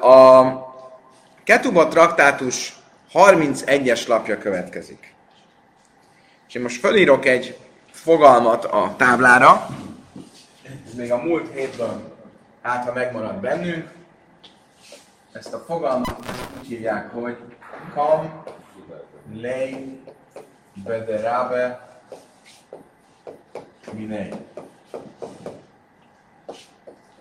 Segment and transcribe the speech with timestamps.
[0.00, 0.42] A
[1.44, 2.78] Ketuba traktátus
[3.12, 5.14] 31-es lapja következik.
[6.48, 7.58] És én most fölírok egy
[7.90, 9.66] fogalmat a táblára,
[10.86, 12.10] ez még a múlt hétben
[12.62, 13.90] hát ha megmarad bennünk,
[15.32, 16.24] ezt a fogalmat
[16.60, 17.36] úgy hívják, hogy
[17.94, 18.42] kam
[19.32, 20.00] lei
[20.74, 21.88] bederabe
[23.92, 24.32] minei.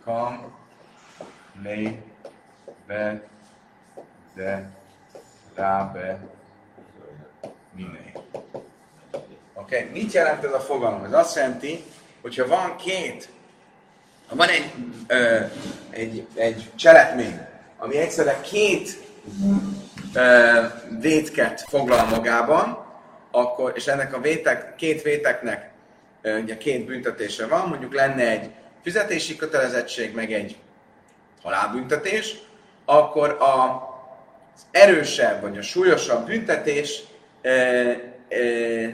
[0.04, 0.58] Kam
[1.64, 2.02] lei
[4.36, 6.20] bederabe
[7.76, 8.12] minei.
[9.54, 9.90] Oké, okay.
[9.92, 11.04] mit jelent ez a fogalom?
[11.04, 11.84] Ez azt jelenti,
[12.22, 13.30] hogyha van két,
[14.28, 14.74] ha van egy,
[15.08, 15.40] ö,
[15.90, 17.40] egy, egy cselekmény,
[17.78, 19.04] ami egyszerre két
[20.14, 20.66] ö,
[21.00, 22.88] vétket foglal magában,
[23.32, 25.70] akkor, és ennek a vétek, két véteknek
[26.22, 28.50] ö, ugye két büntetése van, mondjuk lenne egy
[28.84, 30.58] fizetési kötelezettség, meg egy
[31.42, 32.36] halálbüntetés,
[32.90, 33.54] akkor a,
[34.56, 37.04] az erősebb vagy a súlyosabb büntetés
[37.42, 37.92] ö,
[38.30, 38.88] ö,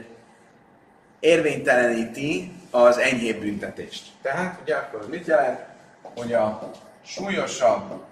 [1.20, 4.06] érvényteleníti az enyhébb büntetést.
[4.22, 5.60] Tehát, ugye akkor mit jelent?
[6.02, 8.04] Hogy a súlyosabb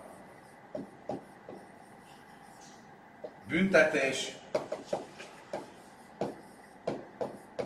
[3.49, 4.37] büntetés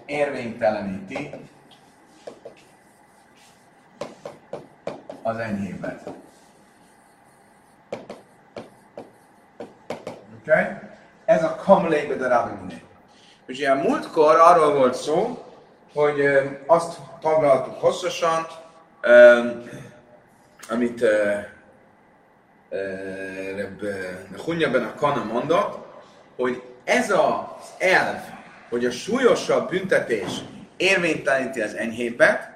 [0.06, 1.30] érvényteleníti
[5.22, 6.08] az enyhébbet.
[10.48, 10.64] Okay?
[11.24, 12.82] Ez a kamlébe de rabbiné.
[13.48, 15.44] Ugye a múltkor arról volt szó,
[15.94, 16.20] hogy
[16.66, 18.46] azt taglaltuk hosszasan,
[20.68, 21.04] amit
[24.44, 25.86] Hunyabben a Kana mondott,
[26.36, 28.20] hogy ez az elv,
[28.70, 30.30] hogy a súlyosabb büntetés
[30.76, 32.50] érvényteleníti az enyhébbet,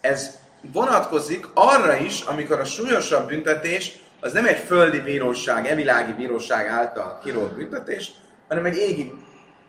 [0.00, 0.38] ez
[0.72, 7.18] vonatkozik arra is, amikor a súlyosabb büntetés az nem egy földi bíróság, evilági bíróság által
[7.22, 8.10] kirólt büntetés,
[8.48, 9.12] hanem egy égi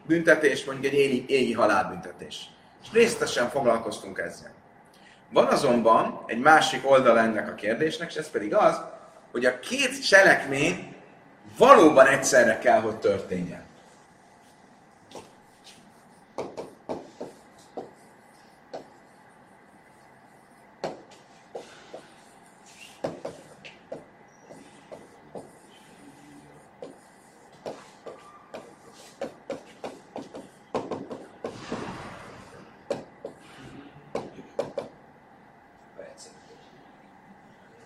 [0.05, 2.50] büntetés, mondjuk egy égi, égi halálbüntetés.
[2.83, 4.52] És részletesen foglalkoztunk ezzel.
[5.32, 8.82] Van azonban egy másik oldal ennek a kérdésnek, és ez pedig az,
[9.32, 10.95] hogy a két cselekmény
[11.58, 13.69] valóban egyszerre kell, hogy történjen.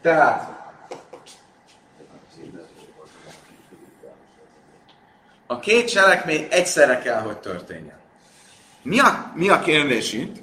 [0.04, 0.52] Tehát
[5.48, 7.96] a két cselekmény egyszerre kell, hogy történjen.
[8.82, 10.36] Mi a, mi a kérdés itt?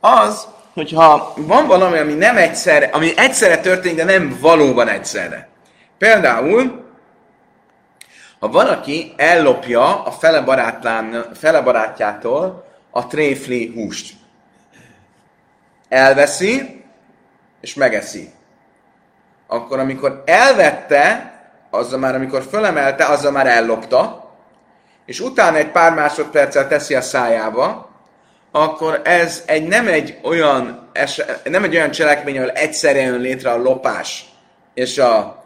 [0.00, 5.48] Az, hogyha van valami, ami nem egyszerre, ami egyszerre történik, de nem valóban egyszerre.
[5.98, 6.84] Például,
[8.38, 14.14] ha valaki ellopja a fele, barátlán, fele barátjától a tréfli húst,
[15.88, 16.84] elveszi,
[17.60, 18.36] és megeszi
[19.50, 21.32] akkor amikor elvette,
[21.70, 24.30] azzal már, amikor fölemelte, azzal már ellopta,
[25.06, 27.90] és utána egy pár másodperccel teszi a szájába,
[28.50, 30.90] akkor ez egy, nem egy olyan,
[31.44, 34.24] nem egy olyan cselekmény, ahol egyszerre jön létre a lopás
[34.74, 35.44] és a,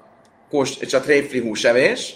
[0.81, 2.15] és a tréfli húsevés,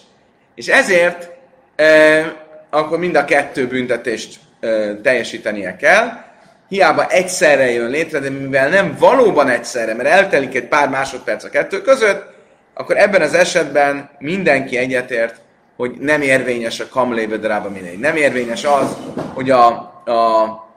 [0.54, 1.30] és ezért
[1.76, 6.24] e, akkor mind a kettő büntetést e, teljesítenie kell,
[6.68, 11.48] hiába egyszerre jön létre, de mivel nem valóban egyszerre, mert eltelik egy pár másodperc a
[11.48, 12.34] kettő között,
[12.74, 15.40] akkor ebben az esetben mindenki egyetért,
[15.76, 17.98] hogy nem érvényes a kamlébe drába mindegy.
[17.98, 18.96] Nem érvényes az,
[19.34, 19.68] hogy a,
[20.04, 20.68] a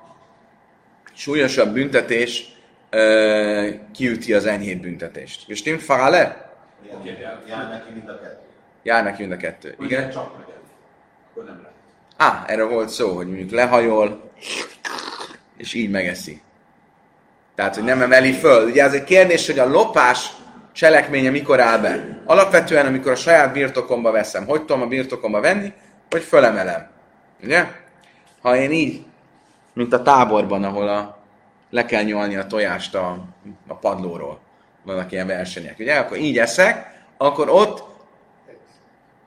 [1.14, 2.48] súlyosabb büntetés
[2.90, 5.50] ö, kiüti az enyhébb büntetést.
[5.50, 6.52] És tim le?
[7.48, 8.38] Jár neki mind a kettő.
[8.84, 9.76] Jár neki mind a kettő.
[9.80, 10.12] Igen?
[10.12, 10.48] Csak.
[12.18, 14.32] Á, erről volt szó, hogy mondjuk lehajol,
[15.59, 16.42] és így megeszi.
[17.56, 18.68] Tehát, hogy nem emeli föl.
[18.68, 20.30] Ugye ez egy kérdés, hogy a lopás
[20.72, 22.22] cselekménye mikor áll be.
[22.25, 24.46] Alapvetően, amikor a saját birtokomba veszem.
[24.46, 25.73] Hogy tudom a birtokomba venni,
[26.09, 26.88] hogy fölemelem.
[27.44, 27.66] Ugye?
[28.41, 29.06] Ha én így,
[29.73, 31.17] mint a táborban, ahol a,
[31.70, 33.26] le kell nyolni a tojást a,
[33.67, 34.40] a padlóról.
[34.84, 35.79] Vannak ilyen versenyek.
[35.79, 35.96] Ugye?
[35.96, 37.84] Akkor így eszek, akkor ott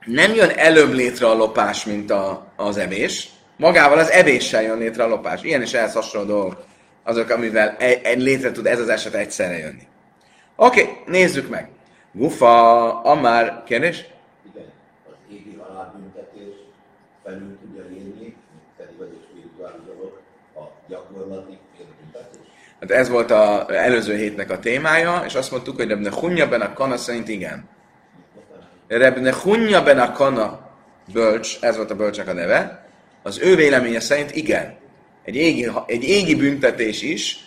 [0.05, 5.03] nem jön előbb létre a lopás, mint a, az evés, magával az evéssel jön létre
[5.03, 5.43] a lopás.
[5.43, 6.63] Ilyen és ehhez hasonló dolgok
[7.03, 9.87] azok, amivel egy, egy létre tud ez az eset egyszerre jönni.
[10.55, 11.69] Oké, okay, nézzük meg.
[12.11, 14.05] Gufa, Amár, kérdés?
[14.53, 14.65] Igen,
[15.05, 16.55] az égi halálbüntetés
[17.23, 18.35] felül tudja írni,
[18.77, 20.19] pedig az is spirituális dolog,
[20.55, 22.47] a gyakorlati büntetés.
[22.79, 26.73] Hát ez volt az előző hétnek a témája, és azt mondtuk, hogy de Hunyabben a
[26.73, 27.69] kana szerint igen.
[28.87, 30.69] Rebne Hunya ben a kana
[31.13, 32.82] bölcs, ez volt a bölcsek a neve,
[33.23, 34.75] az ő véleménye szerint igen.
[35.23, 37.37] Egy égi, egy égi büntetés is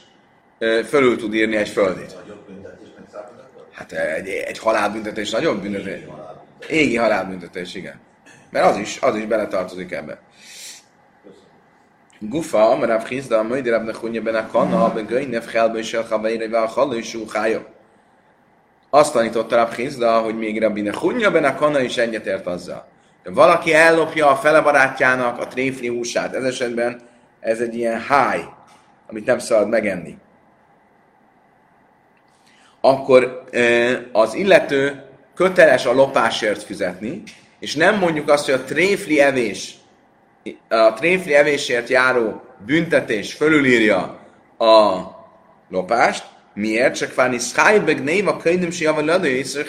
[0.88, 2.06] fölül tud írni egy akkor?
[3.72, 6.00] Hát egy, egy halálbüntetés nagyobb büntetés.
[6.68, 8.00] Égi halálbüntetés, igen.
[8.50, 10.18] Mert az is, az is beletartozik ebbe.
[12.18, 16.18] Gufa, amar Rav Chizda, majd Rav Nechunya ben a kana, ben göjnef helbe és a
[16.18, 17.18] beire a halő és
[18.90, 22.88] Azt tanította Rav Chizda, hogy még Rabbi Nechunya ben a kana is egyetért azzal.
[23.26, 26.34] De valaki ellopja a fele barátjának a tréfli húsát.
[26.34, 27.00] Ez esetben
[27.40, 28.44] ez egy ilyen háj,
[29.06, 30.16] amit nem szabad megenni.
[32.80, 37.22] Akkor ö, az illető köteles a lopásért fizetni,
[37.58, 39.74] és nem mondjuk azt, hogy a tréfli evés,
[40.68, 44.18] a tréfli evésért járó büntetés fölülírja
[44.58, 45.00] a
[45.68, 46.24] lopást.
[46.54, 46.96] Miért?
[46.96, 49.64] Csak fáni szkájbeg néva könyvöm si javar ladő észre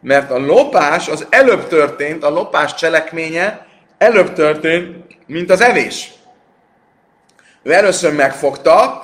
[0.00, 3.66] Mert a lopás az előbb történt, a lopás cselekménye
[3.98, 6.12] előbb történt, mint az evés.
[7.62, 9.02] Ő először megfogta,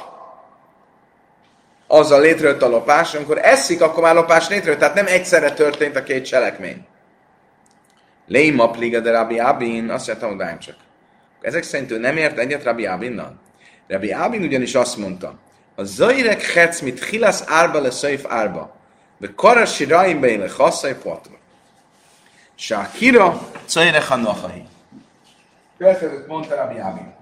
[1.87, 6.03] azzal létrejött a lopás, amikor eszik, akkor már lopás létrejött, tehát nem egyszerre történt a
[6.03, 6.87] két cselekmény.
[8.27, 10.77] Léma pliga de Rabbi Abin, azt mondtam, hogy csak.
[11.41, 13.41] Ezek szerint ő nem ért egyet Rabbi Abinnal?
[13.89, 15.35] Rabbi Abin ugyanis azt mondta,
[15.75, 18.77] a zajrek hetsz mit hilasz árba le szöjf árba,
[19.67, 21.37] siraim bein le hasszai patva.
[22.55, 24.67] Sákira zajrek a nohai.
[25.79, 27.15] Következőt mondta Rabbi Abin.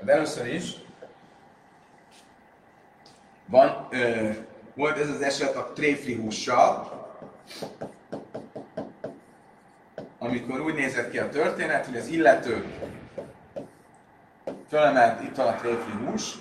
[0.00, 0.74] De először is
[3.46, 4.30] van, ö,
[4.74, 7.00] volt ez az eset a tréfli hússal,
[10.18, 12.64] amikor úgy nézett ki a történet, hogy az illető
[14.72, 16.34] fölemelt, itt van a tréfli hús,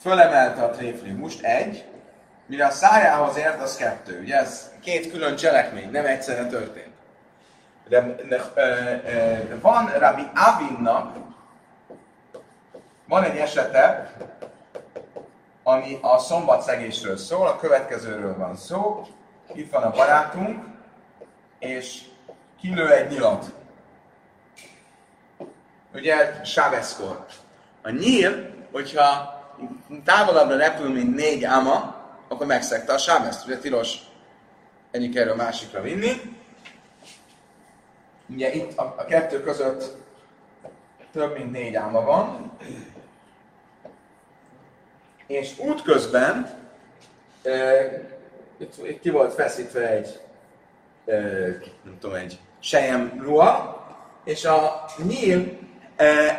[0.00, 1.84] fölemelte a tréfli húst, egy,
[2.46, 4.20] mire a szájához ért, az kettő.
[4.20, 6.94] Ugye ez két külön cselekmény, nem egyszerre történt.
[7.88, 11.16] De, de ö, ö, van Rabbi Avinnak,
[13.08, 14.12] van egy esete,
[15.62, 19.06] ami a szombatszegésről szól, a következőről van szó.
[19.52, 20.64] Itt van a barátunk,
[21.58, 22.04] és
[22.60, 23.52] kilő egy nyilat.
[25.94, 27.26] Ugye Sáveszkor.
[27.86, 29.34] A nyíl, hogyha
[30.04, 33.46] távolabbra repül, mint négy áma, akkor megszegte a Sáveszt.
[33.46, 33.98] Ugye tilos
[34.90, 36.12] egyik erről másikra vinni.
[38.26, 39.96] Ugye itt a, a kettő között
[41.12, 42.52] több mint négy áma van.
[45.26, 46.58] És útközben
[47.42, 47.82] e,
[48.56, 50.20] itt, itt ki volt feszítve egy
[51.06, 51.16] e,
[51.82, 53.86] nem tudom, egy sejem ruha,
[54.24, 55.63] és a nyíl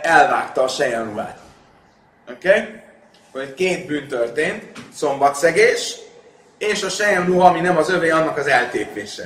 [0.01, 1.39] elvágta a sejem ruhát.
[2.29, 2.49] Oké?
[2.49, 2.83] Okay?
[3.31, 4.63] Hogy két bűn történt,
[4.93, 5.95] szombatszegés,
[6.57, 9.21] és a sejem ruha, ami nem az övé, annak az eltépése.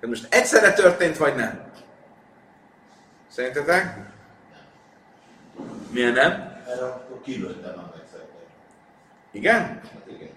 [0.00, 1.70] Tehát most egyszerre történt, vagy nem?
[3.28, 3.96] Szerintetek?
[5.90, 6.62] Milyen nem?
[6.66, 8.46] Erre akkor kilőttem a megszegtek.
[9.30, 9.58] Igen?
[9.58, 10.30] Hát igen.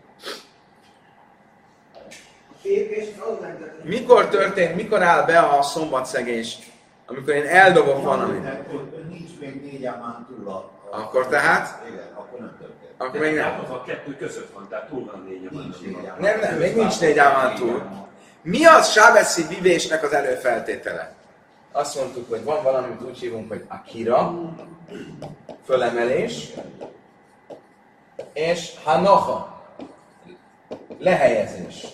[3.84, 6.58] Mikor történt, mikor áll be a szombatszegés?
[7.06, 8.46] Amikor én eldobok valamit.
[8.46, 10.52] Akkor Nincs még négy ámán túl a...
[10.92, 11.84] a- Akkor tehát?
[11.92, 12.94] Igen, akkor nem történt.
[12.98, 13.44] Akkor még nem.
[13.44, 16.16] Tehát a kettő között van, tehát túl van négy ámán.
[16.20, 17.84] Nem, nem, még nincs négy ámán túl.
[18.42, 21.14] Mi az sábeszi vivésnek az előfeltétele?
[21.72, 24.34] Azt mondtuk, hogy van valami, amit úgy hívunk, hogy akira,
[25.66, 26.48] fölemelés,
[28.34, 29.64] és hanaha,
[31.00, 31.88] lehelyezés.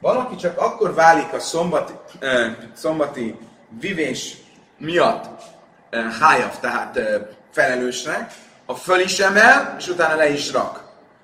[0.00, 3.38] Valaki csak akkor válik a szombati, eh, szombati
[3.80, 4.36] vivés
[4.78, 5.42] miatt
[5.90, 7.20] eh, hájav, tehát eh,
[7.52, 8.32] felelősnek,
[8.66, 10.80] ha föl is emel, és utána le is rak.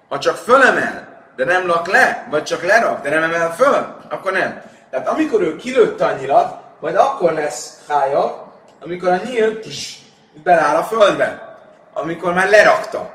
[0.09, 4.33] Ha csak fölemel, de nem lak le, vagy csak lerak, de nem emel föl, akkor
[4.33, 4.63] nem.
[4.91, 8.33] Tehát amikor ő kilőtte a nyilat, majd akkor lesz hájav,
[8.81, 9.99] amikor a nyíl pss,
[10.43, 11.57] beláll a földbe.
[11.93, 13.13] Amikor már lerakta.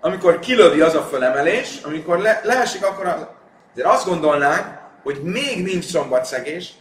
[0.00, 3.26] Amikor kilövi az a fölemelés, amikor le, leesik, akkor az...
[3.72, 4.66] Ezért azt gondolnánk,
[5.02, 6.72] hogy még nincs szombatszegés,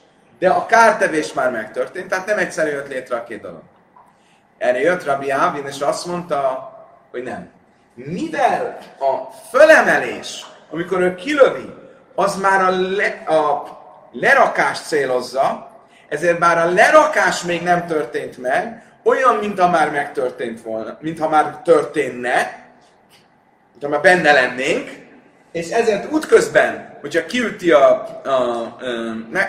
[0.44, 3.62] de a kártevés már megtörtént, tehát nem egyszerű jött létre a két dolog.
[4.58, 6.72] Erre jött Rabbi Ávin, és azt mondta,
[7.12, 7.50] hogy nem.
[7.94, 11.74] Mivel a fölemelés, amikor ő kilövi,
[12.16, 13.64] az már a, le, a
[14.12, 15.72] lerakást célozza,
[16.10, 21.62] ezért bár a lerakás még nem történt meg, olyan, mintha már megtörtént volna, mintha már
[21.64, 22.66] történne,
[23.72, 24.90] mintha már benne lennénk,
[25.52, 28.78] és ezért útközben, hogyha kiüti a, a, a,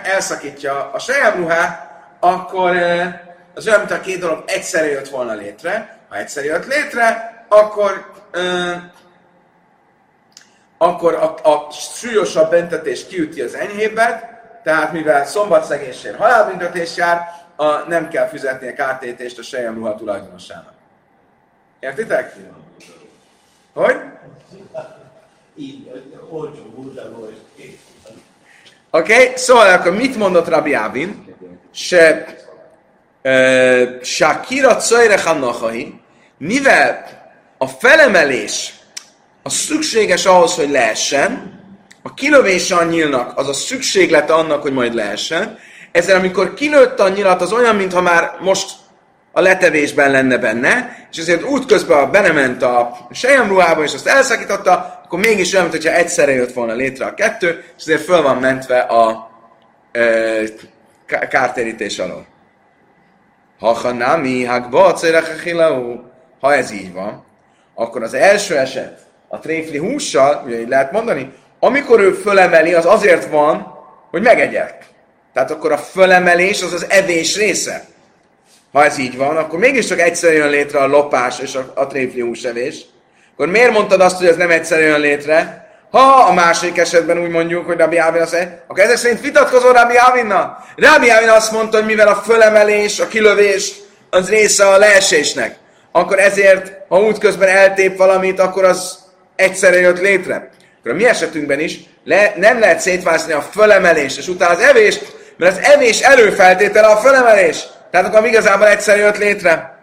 [0.03, 0.99] elszakítja a
[1.35, 2.75] ruhát, akkor
[3.53, 5.99] az olyan, mint két dolog egyszerre jött volna létre.
[6.09, 8.11] Ha egyszerre jött létre, akkor,
[10.77, 14.25] akkor a, a súlyosabb büntetés kiüti az enyhébbet,
[14.63, 20.73] tehát mivel szombatszegésért halálbüntetés jár, a, nem kell fizetni a kártétést a sejem ruha tulajdonosának.
[21.79, 22.35] Értitek?
[23.73, 23.95] Hogy?
[28.91, 31.35] Oké, okay, szóval akkor mit mondott Rabbi Ávin?
[31.73, 32.25] Se
[33.23, 35.21] uh, Shakira Cajre
[36.37, 37.05] mivel
[37.57, 38.73] a felemelés
[39.43, 41.53] az szükséges ahhoz, hogy lehessen,
[42.03, 45.57] a kilövése a nyílnak az a szükséglet annak, hogy majd lehessen,
[45.91, 48.69] ezzel amikor kilőtte a nyilat, az olyan, mintha már most
[49.31, 55.53] a letevésben lenne benne, és ezért útközben belement a sejemruhába, és azt elszakította, akkor mégis
[55.53, 59.29] olyan, mintha egyszerre jött volna létre a kettő, és ezért föl van mentve a
[59.91, 60.01] e,
[61.29, 62.25] kártérítés alól.
[63.59, 64.43] Ha hanami,
[66.39, 67.25] ha ez így van,
[67.75, 72.85] akkor az első eset, a tréfli hússal, ugye így lehet mondani, amikor ő fölemeli, az
[72.85, 73.77] azért van,
[74.09, 74.85] hogy megegyek.
[75.33, 77.85] Tehát akkor a fölemelés az az evés része.
[78.71, 82.21] Ha ez így van, akkor mégiscsak egyszer jön létre a lopás és a, a tréfli
[82.21, 82.85] húsevés.
[83.35, 85.67] Akkor miért mondtad azt, hogy ez nem egyszer jön létre?
[85.91, 89.73] Ha a másik esetben úgy mondjuk, hogy Rabbi Ávin azt mondja, akkor ezek szerint vitatkozol
[89.73, 90.63] Rabbi Ávinnal?
[90.75, 93.73] Rabbi Ávin azt mondta, hogy mivel a fölemelés, a kilövés
[94.09, 95.55] az része a leesésnek,
[95.91, 98.99] akkor ezért, ha útközben eltép valamit, akkor az
[99.35, 100.49] egyszerre jött létre.
[100.79, 105.15] Akkor a mi esetünkben is le, nem lehet szétvászni a fölemelést, és utána az evést,
[105.37, 107.63] mert az evés előfeltétele a fölemelés.
[107.91, 109.79] Tehát akkor igazából egyszer jött létre.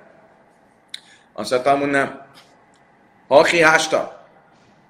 [1.34, 2.21] Azt mondtam, hogy nem.
[3.32, 4.26] Ha kihásta,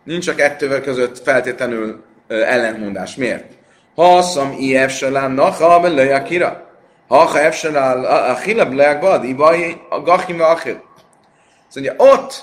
[0.05, 3.15] nincs a kettővel között feltétlenül ellentmondás.
[3.15, 3.45] Miért?
[3.95, 6.67] Ha asszam i efselán nacha belője kira.
[7.09, 10.83] Ha ha efselán a chila belője bad, ibai a gachim a achil.
[11.75, 12.43] Mondja, ott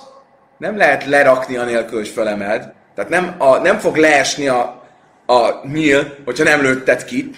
[0.58, 2.72] nem lehet lerakni anélkül, hogy fölemeld.
[2.96, 4.84] Tehát nem, a, nem fog leesni a,
[5.26, 7.30] a nyíl, hogyha nem lőtted ki.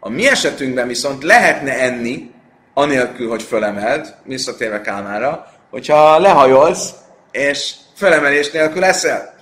[0.00, 2.30] A mi esetünkben viszont lehetne enni,
[2.74, 7.04] anélkül, hogy fölemeld, visszatérve Kálmára, hogyha lehajolsz,
[7.36, 9.34] és fölemelés nélkül eszel.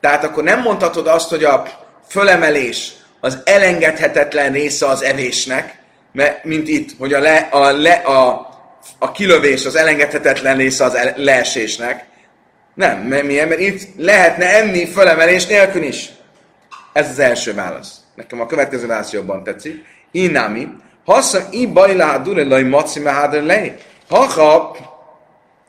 [0.00, 1.66] Tehát akkor nem mondhatod azt, hogy a
[2.08, 5.78] fölemelés az elengedhetetlen része az evésnek,
[6.12, 8.48] mert, mint itt, hogy a, le, a, le, a,
[8.98, 12.04] a kilövés az elengedhetetlen része az leesésnek.
[12.74, 13.48] Nem, mert milyen?
[13.48, 16.10] Mert itt lehetne enni fölemelés nélkül is.
[16.92, 17.94] Ez az első válasz.
[18.14, 19.84] Nekem a következő válasz jobban tetszik.
[20.10, 20.68] Inami,
[21.04, 23.76] haszam i bajlá durelaj maci meháder lej.
[24.08, 24.76] Haha,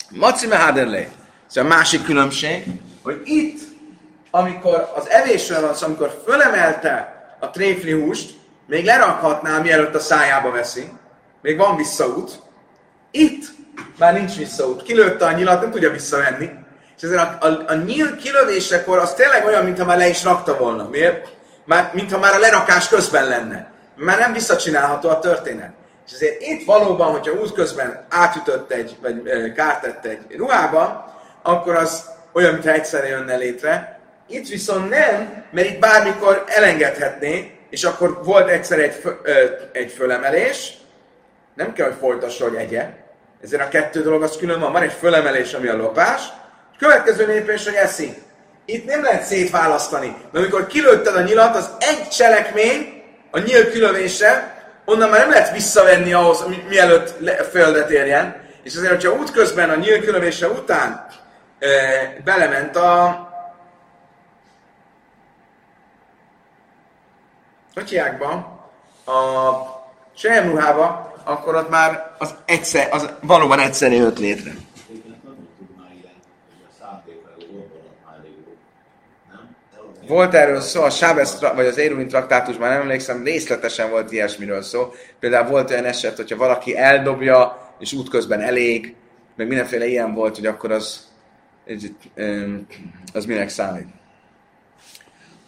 [0.10, 1.08] maci meháder lej.
[1.54, 2.66] Szóval a másik különbség,
[3.04, 3.60] hogy itt,
[4.32, 8.32] amikor az evésről van szó, amikor fölemelte a tréfli húst,
[8.68, 10.92] még lerakhatná, mielőtt a szájába veszi.
[11.42, 12.40] Még van visszaút.
[13.12, 13.44] Itt
[13.98, 14.84] már nincs visszaút.
[14.84, 16.50] Kilőtte a nyilat, nem tudja visszavenni.
[16.98, 20.58] És ezért a, a, a nyíl kilövésekor az tényleg olyan, mintha már le is rakta
[20.58, 20.88] volna.
[20.90, 21.28] Miért?
[21.66, 23.72] Már, mintha már a lerakás közben lenne.
[23.96, 25.74] Már nem visszacsinálható a történet.
[26.08, 31.12] És ezért itt valóban, hogyha útközben átütött egy, vagy kárt tett egy ruhába,
[31.44, 34.00] akkor az olyan, mintha egyszerre jönne létre.
[34.28, 39.92] Itt viszont nem, mert itt bármikor elengedhetné, és akkor volt egyszer egy, fö, ö, egy
[39.92, 40.74] fölemelés,
[41.56, 42.90] nem kell, hogy folytassa, hogy egye.
[43.44, 44.72] Ezért a kettő dolog az külön van.
[44.72, 46.22] Van egy fölemelés, ami a lopás,
[46.78, 48.14] következő lépés, hogy eszi.
[48.66, 50.08] Itt nem lehet szétválasztani.
[50.08, 55.52] Mert amikor kilőtted a nyilat, az egy cselekmény, a nyíl kilövése, onnan már nem lehet
[55.52, 58.36] visszavenni ahhoz, mielőtt le, földet érjen.
[58.64, 61.08] És azért, hogyha útközben a nyíl kilövése után
[62.24, 63.28] belement a
[67.76, 68.32] Kocsiákba,
[69.06, 69.52] a
[70.16, 74.52] sejemruhába, akkor ott már az, egyszer, az valóban egyszerű jött létre.
[80.08, 84.94] Volt erről szó, a Sábesz, vagy az Érulin traktátusban, nem emlékszem, részletesen volt ilyesmiről szó.
[85.20, 88.96] Például volt olyan eset, hogyha valaki eldobja, és útközben elég,
[89.36, 91.13] meg mindenféle ilyen volt, hogy akkor az,
[93.14, 93.88] az minek számít.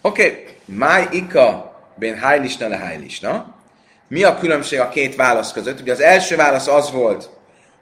[0.02, 0.46] Oké, okay.
[0.66, 3.56] máj ika ben hajlisna le hajlisna.
[4.08, 5.80] Mi a különbség a két válasz között?
[5.82, 7.30] Ugye az első válasz az volt,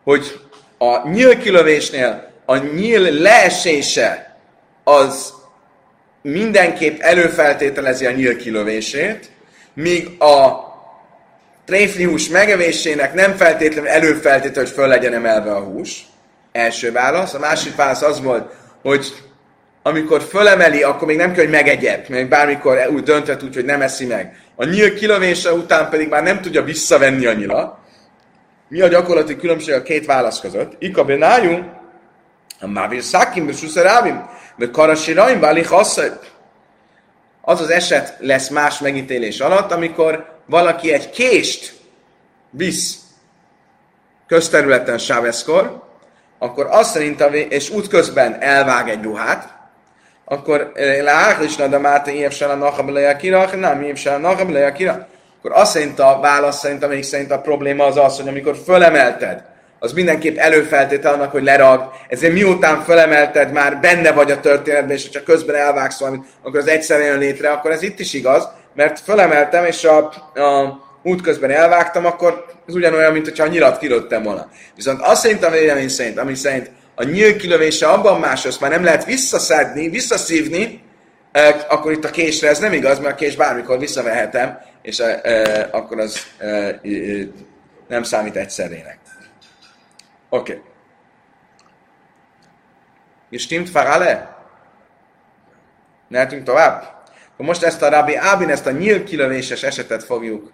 [0.03, 0.39] hogy
[0.77, 4.37] a nyílkilövésnél a nyíl leesése
[4.83, 5.33] az
[6.21, 9.31] mindenképp előfeltételezi a nyíl kilövését,
[9.73, 10.71] míg a
[11.65, 16.05] tréfli hús megevésének nem feltétlenül előfeltétel, hogy föl legyen emelve a hús.
[16.53, 17.33] Első válasz.
[17.33, 19.13] A másik válasz az volt, hogy
[19.83, 23.81] amikor fölemeli, akkor még nem kell, hogy megegyet, még bármikor úgy dönthet úgy, hogy nem
[23.81, 24.37] eszi meg.
[24.55, 27.77] A nyíl kilövése után pedig már nem tudja visszavenni a nyilat.
[28.67, 30.75] Mi a gyakorlati különbség a két válasz között?
[30.79, 31.65] Ika benájunk,
[32.59, 39.71] a mávir szakim, de suszarábim, de karasiraim, válik az az eset lesz más megítélés alatt,
[39.71, 41.73] amikor valaki egy kést
[42.49, 42.97] visz
[44.27, 45.82] közterületen sáveszkor,
[46.43, 49.53] akkor azt szerint, a vé- és útközben elvág egy ruhát,
[50.25, 50.71] akkor
[51.01, 55.07] leáklisna de ilyen se a nachabeleja kira, nem se a nachabeleja kira.
[55.39, 59.43] Akkor azt szerint a válasz szerint, amelyik szerint a probléma az az, hogy amikor fölemelted,
[59.79, 65.09] az mindenképp előfeltétel annak, hogy lerag, ezért miután fölemelted, már benne vagy a történetben, és
[65.13, 68.99] ha közben elvágsz valamit, akkor az egyszer jön létre, akkor ez itt is igaz, mert
[68.99, 69.97] fölemeltem, és a,
[70.39, 74.49] a útközben elvágtam, akkor ez ugyanolyan, mint hogyha a nyilat kilőttem volna.
[74.75, 78.71] Viszont azt szerint a vélemény szerint, ami szerint a nyíl kilövése abban más, azt már
[78.71, 80.83] nem lehet visszaszedni, visszaszívni,
[81.31, 85.67] eh, akkor itt a késre ez nem igaz, mert a kés bármikor visszavehetem, és eh,
[85.71, 86.75] akkor az eh,
[87.87, 88.99] nem számít egyszerének.
[90.29, 90.51] Oké.
[90.51, 90.63] Okay.
[93.29, 94.37] Gestimmt Farale?
[96.09, 96.81] Mehetünk tovább?
[97.33, 100.51] Akkor most ezt a Rabbi Ábin, ezt a nyíl kilövéses esetet fogjuk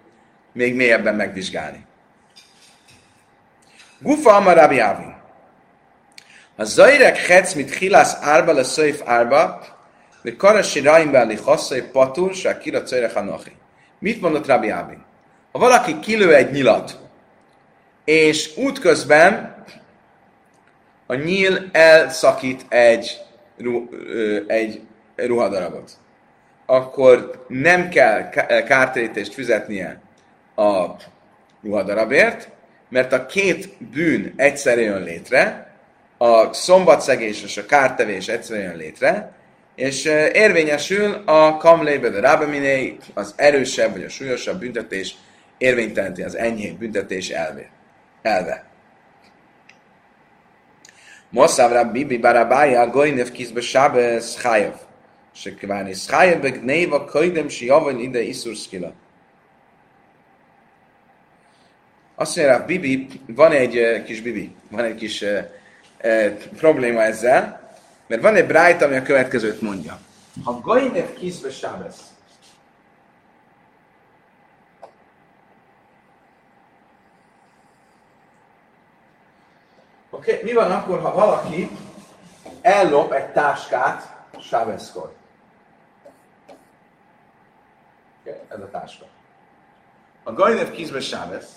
[0.53, 1.85] még mélyebben megvizsgálni.
[3.99, 5.17] Gufa Amar Rabbi Ábin.
[6.55, 9.67] A zajrek hetsz, mit hilász árba le szöjf árba,
[10.21, 13.51] de karasi raimbe li hasszai patur, se kira cajrek hanochi.
[13.99, 15.03] Mit mondott Rabbi Ábin?
[15.51, 16.99] Ha valaki kilő egy nyilat,
[18.05, 19.55] és útközben
[21.07, 23.21] a nyíl elszakít egy,
[23.57, 23.87] ru,
[24.47, 24.81] egy
[25.15, 25.91] ruhadarabot,
[26.65, 30.01] akkor nem kell ká- kártérítést fizetnie
[30.59, 30.95] a
[31.63, 32.49] ruhadarabért,
[32.89, 35.71] mert a két bűn egyszerre jön létre,
[36.17, 39.31] a szombatszegés és a kártevés egyszerre jön létre,
[39.75, 45.15] és ö, érvényesül a kamlébe de rabeminé, az erősebb vagy a súlyosabb büntetés
[45.57, 47.69] érvénytelenti az enyhébb büntetés elve.
[48.21, 48.63] elve.
[51.29, 54.73] Moszáv Rabbi Barabája Goinev kizbe Sábez Chayev.
[55.33, 58.55] Se kváni Chayev begnéva kajdem si javan ide iszur
[62.19, 65.39] Azt mondja, Rav Bibi, van egy uh, kis Bibi, van egy kis uh,
[66.03, 67.73] uh, probléma ezzel,
[68.07, 69.99] mert van egy Bright, ami a következőt mondja.
[70.43, 71.95] Ha Goinev kizbe Sábez,
[80.09, 80.43] Oké, okay.
[80.43, 81.69] mi van akkor, ha valaki
[82.61, 85.13] ellop egy táskát Sábeszkor?
[88.21, 89.05] Okay, ez a táska.
[90.23, 91.51] A Gajnev kizbe Sábesz,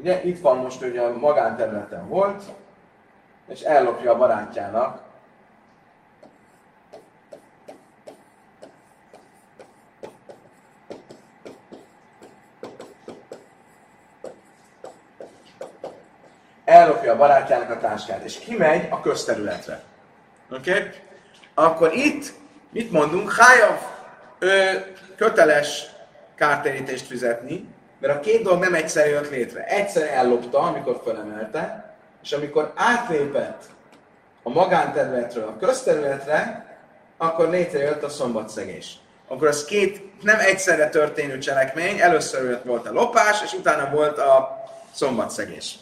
[0.00, 2.42] ugye itt van most, ugye a magánterületen volt,
[3.48, 5.02] és ellopja a barátjának
[16.64, 19.82] ellopja a barátjának a táskát, és kimegy a közterületre.
[20.50, 20.70] Oké?
[20.70, 20.90] Okay?
[21.54, 22.32] Akkor itt
[22.70, 23.32] mit mondunk?
[23.32, 23.78] Hájav
[25.16, 25.86] köteles
[26.34, 27.68] kártérítést fizetni,
[28.00, 29.64] mert a két dolog nem egyszer jött létre.
[29.64, 33.62] Egyszer ellopta, amikor felemelte, és amikor átlépett
[34.42, 36.66] a magánterületről a közterületre,
[37.16, 38.98] akkor létrejött a szombatszegés.
[39.28, 44.18] Akkor az két nem egyszerre történő cselekmény, először jött volt a lopás, és utána volt
[44.18, 45.74] a szombatszegés.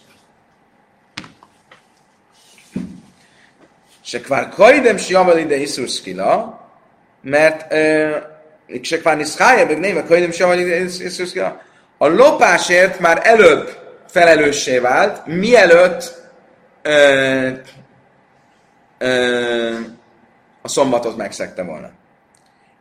[4.01, 6.61] Se kvár kajdem si javel ide iszurszkila,
[7.21, 7.73] mert
[8.83, 11.63] se kvár niszkája, meg néve kajdem si javel ide iszurszkila,
[11.99, 16.23] a lopásért már előbb felelőssé vált, mielőtt
[16.83, 17.49] ö,
[18.99, 19.75] ö,
[20.63, 21.91] a szombatot megszegte volna.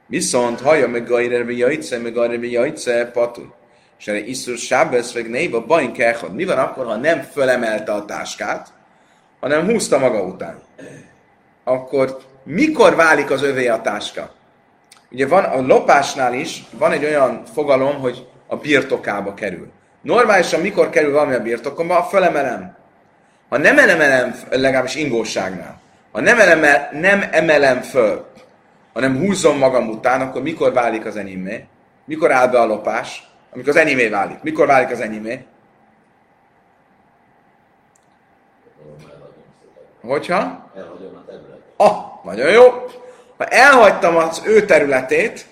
[0.08, 3.42] Viszont hallja meg gajrerbe jajce, meg gajrerbe jajce patu.
[4.00, 6.34] És erre iszur sábesz, meg néva bajn kechod.
[6.34, 8.68] Mi van akkor, ha nem fölemelte a táskát,
[9.40, 10.66] hanem húzta maga után?
[11.68, 14.32] akkor mikor válik az övé a táska?
[15.12, 19.72] Ugye van a lopásnál is, van egy olyan fogalom, hogy a birtokába kerül.
[20.02, 21.94] Normálisan mikor kerül valami a birtokomba?
[21.94, 22.76] Ha fölemelem.
[23.50, 25.80] Ha nem emelem, legalábbis ingóságnál,
[26.12, 28.26] ha nem, emelem, nem emelem föl,
[28.94, 31.66] hanem húzom magam után, akkor mikor válik az enyémé?
[32.06, 33.28] Mikor áll be a lopás?
[33.54, 34.42] Amikor az enyémé válik.
[34.42, 35.46] Mikor válik az enyémé?
[40.02, 40.70] Hogyha?
[40.76, 41.62] Elhagyom a területet.
[41.78, 42.64] Ah, nagyon jó.
[43.38, 45.46] Ha elhagytam az ő területét,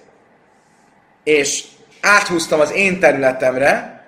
[1.23, 1.67] és
[2.05, 4.03] áthúztam az én területemre,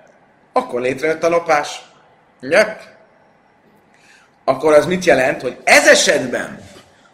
[0.52, 1.82] akkor létrejött a lopás.
[2.42, 2.76] Ugye?
[4.44, 6.60] Akkor az mit jelent, hogy ez esetben,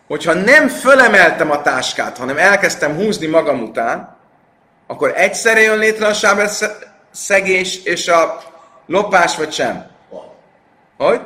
[0.06, 4.16] hogyha nem fölemeltem a táskát, hanem elkezdtem húzni magam után,
[4.86, 8.42] akkor egyszerre jön létre a sábeszegés és a
[8.86, 9.86] lopás, vagy sem?
[10.96, 11.20] Hogy?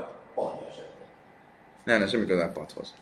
[1.84, 2.94] Nem, nem, semmi köze a padhoz.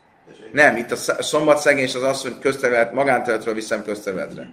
[0.52, 4.48] Nem, itt a sz- szombatszegés az az, hogy közterület, magánterületről viszem közterületre.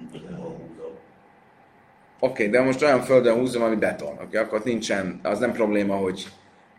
[2.24, 6.28] Oké, de most olyan földön húzom, ami beton, okay, akkor nincsen, az nem probléma, hogy,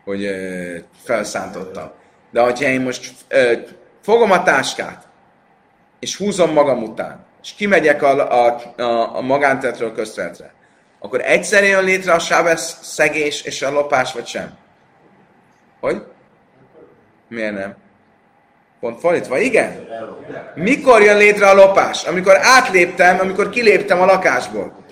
[0.03, 0.29] hogy
[1.03, 1.91] felszántottam.
[2.31, 3.53] De hogyha én most ö,
[4.01, 5.07] fogom a táskát,
[5.99, 10.53] és húzom magam után, és kimegyek a, a, a, a magántetről közterületre,
[10.99, 14.57] akkor egyszer jön létre a sábesz szegés és a lopás, vagy sem?
[15.79, 16.03] Hogy?
[17.27, 17.75] Miért nem?
[18.79, 19.87] Pont fordítva, igen?
[20.55, 22.03] Mikor jön létre a lopás?
[22.03, 24.83] Amikor átléptem, amikor kiléptem a lakásból.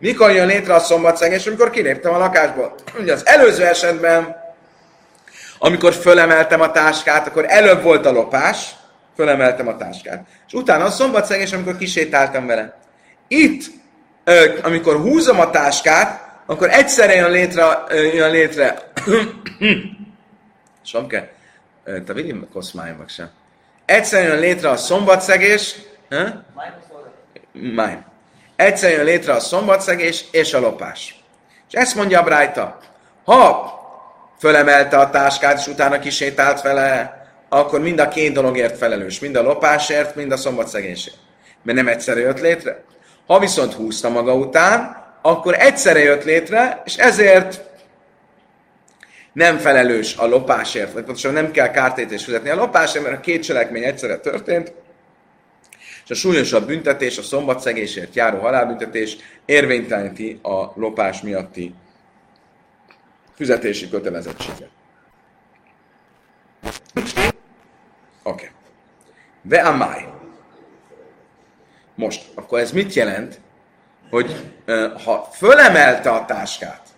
[0.00, 1.46] Mikor jön létre a szombatszegés?
[1.46, 2.74] Amikor kiléptem a lakásból.
[2.98, 4.36] Ugye az előző esetben,
[5.58, 8.70] amikor fölemeltem a táskát, akkor előbb volt a lopás,
[9.16, 10.26] fölemeltem a táskát.
[10.46, 12.78] És utána a szombatszegés, amikor kisétáltam vele.
[13.28, 13.64] Itt,
[14.62, 17.84] amikor húzom a táskát, akkor egyszerre jön létre,
[18.14, 18.78] jön létre
[20.84, 21.32] Somke,
[21.84, 23.30] te vidim koszmájmak sem.
[23.84, 25.74] Egyszer jön létre a szombatszegés,
[26.08, 26.44] ha?
[28.60, 31.24] Egyszer jön létre a szombatszegés és a lopás.
[31.68, 32.78] És ezt mondja a Brájta.
[33.24, 33.72] Ha
[34.38, 39.20] fölemelte a táskát, és utána kisétált vele, akkor mind a két dologért felelős.
[39.20, 41.16] Mind a lopásért, mind a szombatszegésért.
[41.62, 42.82] Mert nem egyszerre jött létre.
[43.26, 47.60] Ha viszont húzta maga után, akkor egyszerre jött létre, és ezért
[49.32, 53.42] nem felelős a lopásért, vagy pontosan nem kell kártétést fizetni a lopásért, mert a két
[53.42, 54.72] cselekmény egyszerre történt,
[56.04, 61.74] és a súlyosabb büntetés, a szombatszegésért járó halálbüntetés érvényteleníti a lopás miatti
[63.34, 64.70] fizetési kötelezettséget.
[68.22, 68.50] Oké.
[69.42, 70.08] Ve amály.
[71.94, 73.40] Most, akkor ez mit jelent?
[74.10, 74.52] Hogy
[75.04, 76.88] ha fölemelte a táskát,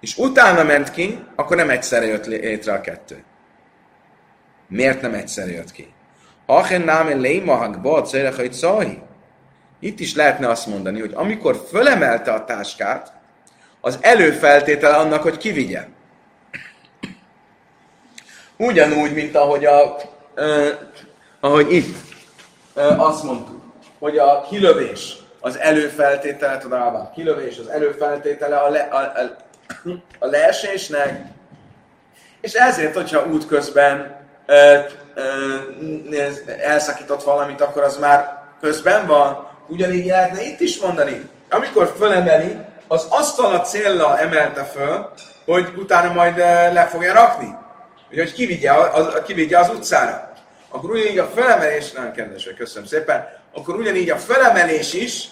[0.00, 3.24] és utána ment ki, akkor nem egyszerre jött létre a kettő.
[4.68, 5.92] Miért nem egyszerre jött ki?
[6.50, 8.82] Achen náme lémahak ba a
[9.80, 13.12] Itt is lehetne azt mondani, hogy amikor fölemelte a táskát,
[13.80, 15.86] az előfeltétele annak, hogy kivigye.
[18.56, 19.96] Ugyanúgy, mint ahogy, a,
[20.34, 20.68] ö,
[21.40, 21.96] ahogy itt
[22.74, 23.62] ö, azt mondtuk,
[23.98, 29.38] hogy a kilövés az előfeltétele, tudom, kilövés az előfeltétele a, le, a, a
[30.18, 31.26] a leesésnek,
[32.40, 34.78] és ezért, hogyha útközben ö,
[36.62, 39.48] elszakított valamit, akkor az már közben van.
[39.68, 41.28] Ugyanígy lehetne itt is mondani.
[41.50, 42.56] Amikor fölemeli,
[42.88, 45.12] az azt a célra emelte föl,
[45.44, 46.36] hogy utána majd
[46.72, 47.54] le fogja rakni.
[48.14, 50.32] hogy kivigye, az, kivigye az utcára.
[50.68, 55.28] Akkor ugyanígy a felemelés, nagyon kedves, köszönöm szépen, akkor ugyanígy a felemelés is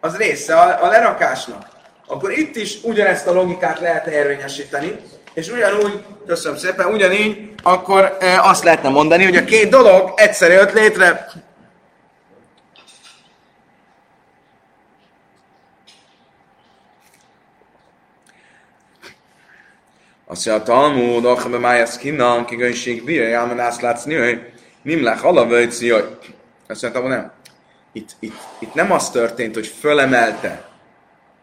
[0.00, 1.72] az része a, a lerakásnak
[2.12, 5.00] akkor itt is ugyanezt a logikát lehet érvényesíteni,
[5.34, 10.50] és ugyanúgy, köszönöm szépen, ugyanígy, akkor e, azt lehetne mondani, hogy a két dolog egyszer
[10.50, 11.26] jött létre.
[20.26, 25.24] Azt mondja, a Talmud, Achabe Májasz Kinnan, kigönség bírja, Jálman azt látsz hogy nem lech
[25.24, 26.18] alavöjci, hogy
[26.68, 27.32] azt mondja, nem.
[27.92, 30.68] Itt, itt, itt nem az történt, hogy fölemelte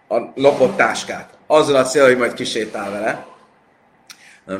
[0.08, 1.30] a lopott táskát.
[1.47, 3.25] Azzal a cél, hogy majd kisétál vele.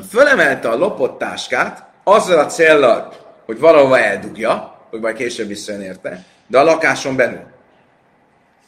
[0.10, 3.14] Fölemelte a lopott táskát, azzal a célral,
[3.46, 7.44] hogy valahova eldugja, hogy majd később visszajön érte, de a lakáson belül.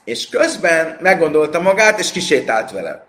[0.04, 3.06] És közben meggondolta magát, és kisétált vele.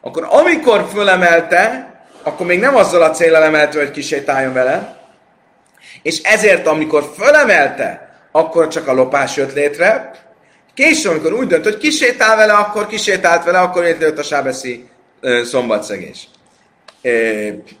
[0.00, 1.90] Akkor amikor fölemelte,
[2.22, 4.96] akkor még nem azzal a célral emelte, hogy kisétáljon vele,
[6.02, 10.10] és ezért, amikor fölemelte, akkor csak a lopás jött létre,
[10.76, 14.88] Később, amikor úgy dönt, hogy kisétál vele, akkor kisétált vele, akkor létrejött a sábeszi
[15.44, 16.28] szombatszegés.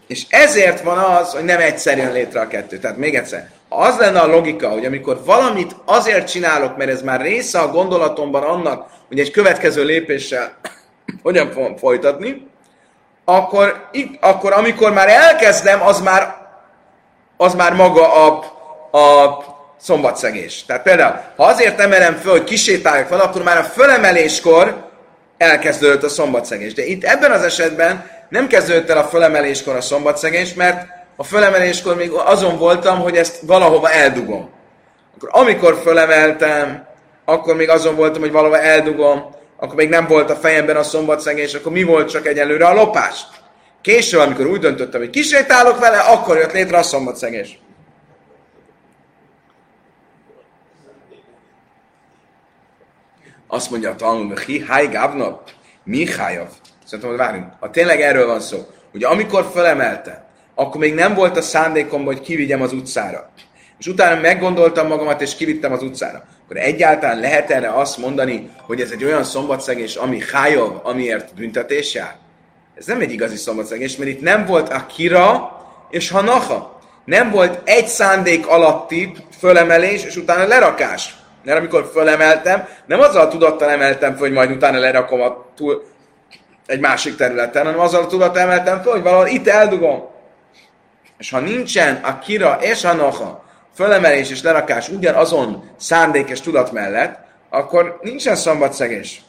[0.06, 2.78] És ezért van az, hogy nem egyszer jön létre a kettő.
[2.78, 7.20] Tehát még egyszer, az lenne a logika, hogy amikor valamit azért csinálok, mert ez már
[7.20, 10.56] része a gondolatomban annak, hogy egy következő lépéssel
[11.22, 12.46] hogyan fogom folytatni,
[13.24, 13.88] akkor,
[14.20, 16.34] akkor amikor már elkezdem, az már,
[17.36, 18.44] az már maga a,
[18.98, 19.38] a
[19.80, 20.64] szombatszegés.
[20.64, 24.84] Tehát például, ha azért emelem föl, hogy kisétáljak fel, akkor már a fölemeléskor
[25.38, 26.74] elkezdődött a szombatszegés.
[26.74, 31.96] De itt ebben az esetben nem kezdődött el a fölemeléskor a szombatszegés, mert a fölemeléskor
[31.96, 34.50] még azon voltam, hogy ezt valahova eldugom.
[35.16, 36.86] Akkor amikor fölemeltem,
[37.24, 41.54] akkor még azon voltam, hogy valahova eldugom, akkor még nem volt a fejemben a szombatszegés,
[41.54, 43.26] akkor mi volt csak egyelőre a lopás?
[43.80, 47.58] Később, amikor úgy döntöttem, hogy kisétálok vele, akkor jött létre a szombatszegés.
[53.46, 55.42] Azt mondja a Talmud, hi, háj gávna,
[55.84, 56.06] mi.
[56.86, 61.36] Szerintem, hogy várjunk, ha tényleg erről van szó, hogy amikor felemelte, akkor még nem volt
[61.36, 63.30] a szándékom, hogy kivigyem az utcára.
[63.78, 68.80] és utána meggondoltam magamat, és kivittem az utcára, akkor egyáltalán lehet erre azt mondani, hogy
[68.80, 72.16] ez egy olyan szombatszegés, ami hájov, amiért büntetés jár?
[72.74, 75.50] Ez nem egy igazi szombatszegés, mert itt nem volt a kira
[75.90, 76.78] és hanacha.
[77.04, 81.16] Nem volt egy szándék alatti fölemelés, és utána lerakás.
[81.44, 85.82] Mert amikor fölemeltem, nem azzal tudattal emeltem hogy majd utána lerakom a túl,
[86.66, 90.08] egy másik területen, hanem azzal a tudattal emeltem föl, hogy valahol itt eldugom.
[91.18, 97.18] És ha nincsen a kira és a noha, fölemelés és lerakás ugyanazon szándékes tudat mellett,
[97.50, 99.20] akkor nincsen szombatszegés.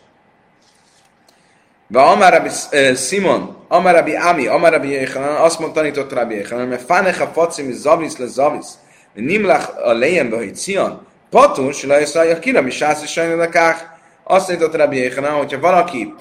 [1.88, 2.50] Va Amarabi
[2.96, 8.26] Simon, Amarabi Ami, Amarabi Yechanan, azt mondta, tanított Rabbi Yechanan, mert fánecha facim zavis le
[8.26, 8.66] zavis,
[9.14, 13.22] nimlach a lejem hogy Cion, patur, se lejszalja kira, mi sász és
[14.24, 16.14] azt tanított Rabbi Yechanan, hogyha valaki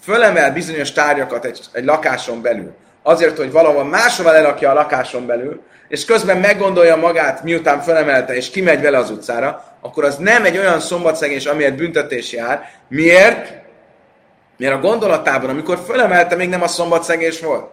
[0.00, 5.62] fölemel bizonyos tárgyakat egy, egy lakáson belül, azért, hogy valahol máshova lerakja a lakáson belül,
[5.88, 10.58] és közben meggondolja magát, miután fölemelte, és kimegy vele az utcára, akkor az nem egy
[10.58, 12.70] olyan szombatszegés, amiért büntetés jár.
[12.88, 13.52] Miért?
[14.56, 17.70] Mert a gondolatában, amikor fölemelte, még nem a szombatszegés volt.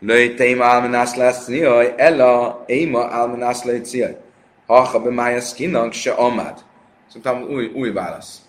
[0.00, 4.16] Löjteim almenász lesz niaj, ella éma almenász lejciaj.
[4.66, 6.58] Ha be májasz kinak, se amád.
[7.12, 8.41] Szóval új, új válasz.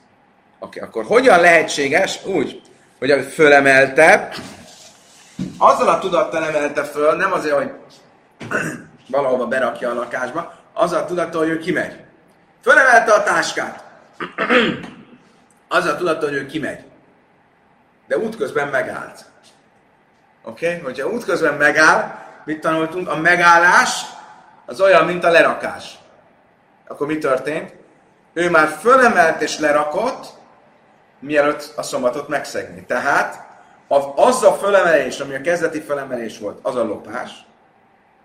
[0.63, 2.25] Oké, okay, akkor hogyan lehetséges?
[2.25, 2.61] Úgy,
[2.99, 4.29] hogy fölemelte,
[5.57, 7.71] azzal a tudattal emelte föl, nem azért, hogy
[9.07, 11.99] valahova berakja a lakásba, azzal a tudattal, hogy ő kimegy.
[12.61, 13.83] Fölemelte a táskát.
[15.67, 16.83] azzal a tudattal, hogy ő kimegy.
[18.07, 19.25] De útközben megállt.
[20.43, 20.67] Oké?
[20.67, 20.79] Okay?
[20.79, 23.09] Hogyha útközben megáll, mit tanultunk?
[23.09, 24.05] A megállás
[24.65, 25.97] az olyan, mint a lerakás.
[26.87, 27.73] Akkor mi történt?
[28.33, 30.41] Ő már fölemelt és lerakott,
[31.23, 32.83] mielőtt a szombatot megszegni.
[32.85, 33.51] Tehát
[34.15, 37.31] az a fölemelés, ami a kezdeti fölemelés volt, az a lopás,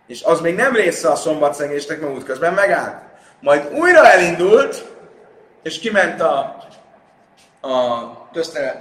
[0.06, 3.02] és az még nem része a szombatszegésnek, mert útközben megállt.
[3.40, 4.84] Majd újra elindult,
[5.62, 6.56] és kiment a,
[7.61, 8.28] a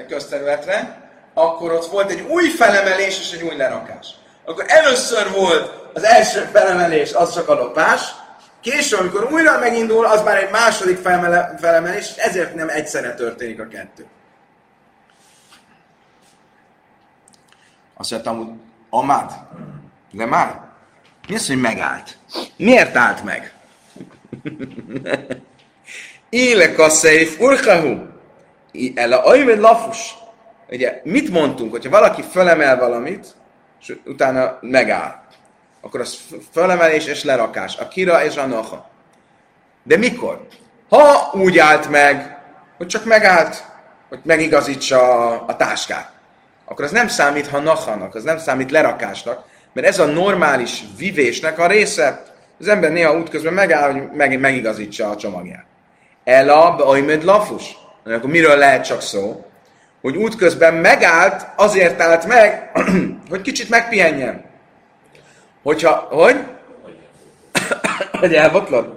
[0.07, 4.07] közterületre, akkor ott volt egy új felemelés és egy új lerakás.
[4.45, 8.01] Akkor először volt az első felemelés, az csak a lopás,
[8.61, 10.97] később, amikor újra megindul, az már egy második
[11.57, 14.05] felemelés, és ezért nem egyszerre történik a kettő.
[17.97, 18.47] Azt mondtam, hogy
[18.89, 19.31] Amád,
[20.11, 20.61] de már?
[21.27, 22.17] Mi az, hogy megállt?
[22.57, 23.53] Miért állt meg?
[26.29, 27.97] Élek a széf urkahu.
[28.95, 30.15] El a ajmed lafus.
[30.69, 33.35] Ugye, mit mondtunk, hogyha valaki fölemel valamit,
[33.79, 35.26] és utána megáll,
[35.81, 36.17] akkor az
[36.51, 38.89] fölemelés és lerakás, a kira és a noha.
[39.83, 40.47] De mikor?
[40.89, 42.37] Ha úgy állt meg,
[42.77, 43.63] hogy csak megállt,
[44.09, 46.15] hogy megigazítsa a, a táskát
[46.69, 51.59] akkor az nem számít ha nachanak, az nem számít lerakásnak, mert ez a normális vivésnek
[51.59, 52.23] a része.
[52.59, 55.65] Az ember néha útközben megáll, hogy meg, megigazítsa a csomagját.
[56.23, 57.77] Elab, ajmed lafus.
[58.05, 59.45] Akkor miről lehet csak szó?
[60.01, 62.71] Hogy útközben megállt, azért állt meg,
[63.29, 64.45] hogy kicsit megpihenjen.
[65.67, 66.43] Hogyha, hogy?
[68.19, 68.95] hogy elbotlott?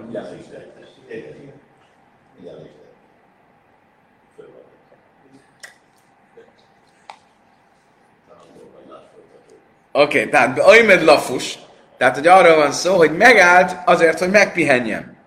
[9.91, 11.59] Oké, okay, tehát Aimed Lafus,
[11.97, 15.17] tehát hogy arról van szó, hogy megállt azért, hogy megpihenjen.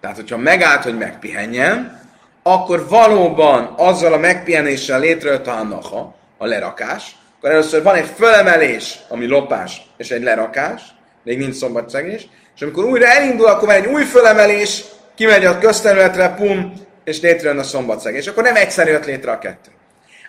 [0.00, 2.00] Tehát, hogyha megállt, hogy megpihenjen,
[2.42, 8.98] akkor valóban azzal a megpihenéssel létrejött a hannaha, a lerakás, akkor először van egy fölemelés,
[9.08, 10.82] ami lopás, és egy lerakás,
[11.24, 16.34] még nincs szombatszegés, és amikor újra elindul, akkor van egy új fölemelés, kimegy a közterületre,
[16.34, 16.72] pum,
[17.04, 18.26] és létrejön a szombatszegés.
[18.26, 19.70] Akkor nem egyszer jött létre a kettő.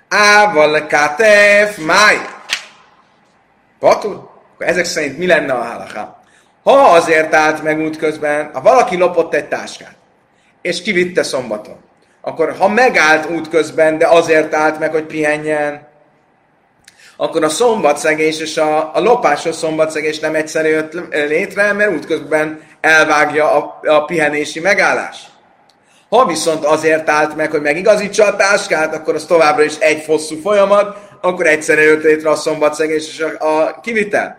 [0.10, 2.18] Ával katef máj.
[3.80, 4.30] Patul?
[4.58, 6.22] Ezek szerint mi lenne a halaká?
[6.64, 9.96] Ha azért állt meg útközben, ha valaki lopott egy táskát,
[10.62, 11.80] és kivitte szombaton,
[12.22, 15.90] akkor ha megállt útközben, de azért állt meg, hogy pihenjen,
[17.22, 23.52] akkor a szombatszegés és a, a lopásos szombatszegés nem egyszerű jött létre, mert útközben elvágja
[23.52, 25.18] a, a pihenési megállás.
[26.10, 30.36] Ha viszont azért állt meg, hogy megigazítsa a táskát, akkor az továbbra is egy fosszú
[30.36, 34.38] folyamat, akkor egyszerre jött létre a szombatszegés és a, a kivitel.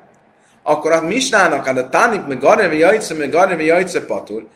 [0.62, 4.46] Akkor a misnának, hát a tánik, meg garnevi jajce, meg garnevi jajce patur,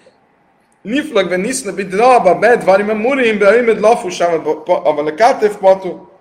[0.83, 6.15] niflag ve niszna bit raba bed, varim a murim be imed lafusám, a kátev patur.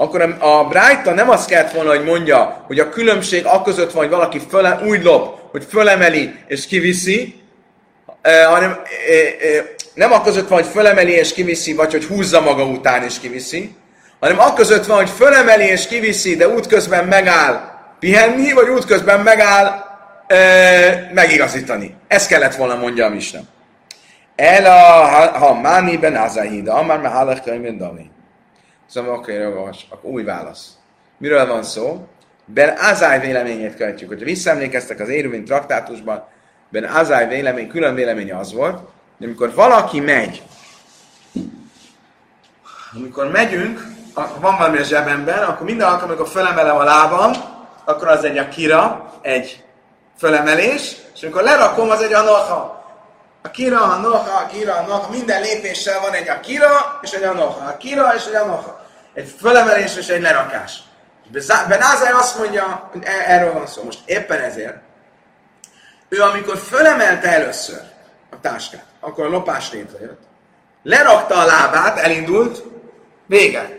[0.00, 4.02] Akkor a, Brájta nem azt kellett volna, hogy mondja, hogy a különbség a között van,
[4.02, 7.40] hogy valaki föle, úgy lop, hogy fölemeli és kiviszi,
[8.48, 8.80] hanem
[9.94, 13.74] nem a között van, hogy fölemeli és kiviszi, vagy hogy húzza maga után és kiviszi,
[14.20, 17.60] hanem a között van, hogy fölemeli és kiviszi, de útközben megáll,
[17.98, 19.84] pihenni, vagy útközben megáll
[20.26, 21.94] e, megigazítani.
[22.08, 23.40] Ez kellett volna mondja a Misna.
[24.36, 28.10] El a ha mániben azahida, amár már hálach könyvben dami.
[28.88, 30.68] Szóval oké, okay, akkor új válasz.
[31.18, 32.06] Miről van szó?
[32.44, 34.08] Ben Azáj véleményét követjük.
[34.08, 36.24] Hogyha visszaemlékeztek az Éruvin traktátusban,
[36.68, 38.78] Ben Azáj vélemény, külön véleménye az volt,
[39.16, 40.42] hogy amikor valaki megy,
[42.94, 47.32] amikor megyünk, van valami a zsebemben, akkor minden alkalommal, amikor fölemelem a lábam,
[47.84, 49.64] akkor az egy akira, egy
[50.18, 52.77] fölemelés, és amikor lerakom, az egy anoha.
[53.48, 57.68] Akira, anoha, akira, anoha, minden lépéssel van egy akira, és egy anoha.
[57.68, 58.86] Akira, és egy anoha.
[59.14, 60.78] Egy fölemelés, és egy lerakás.
[61.68, 63.82] Ben Ázai azt mondja, hogy e- erről van szó.
[63.82, 64.76] Most éppen ezért,
[66.08, 67.80] ő amikor fölemelte először
[68.30, 70.20] a táskát, akkor a lopás létrejött,
[70.82, 72.62] lerakta a lábát, elindult,
[73.26, 73.78] vége.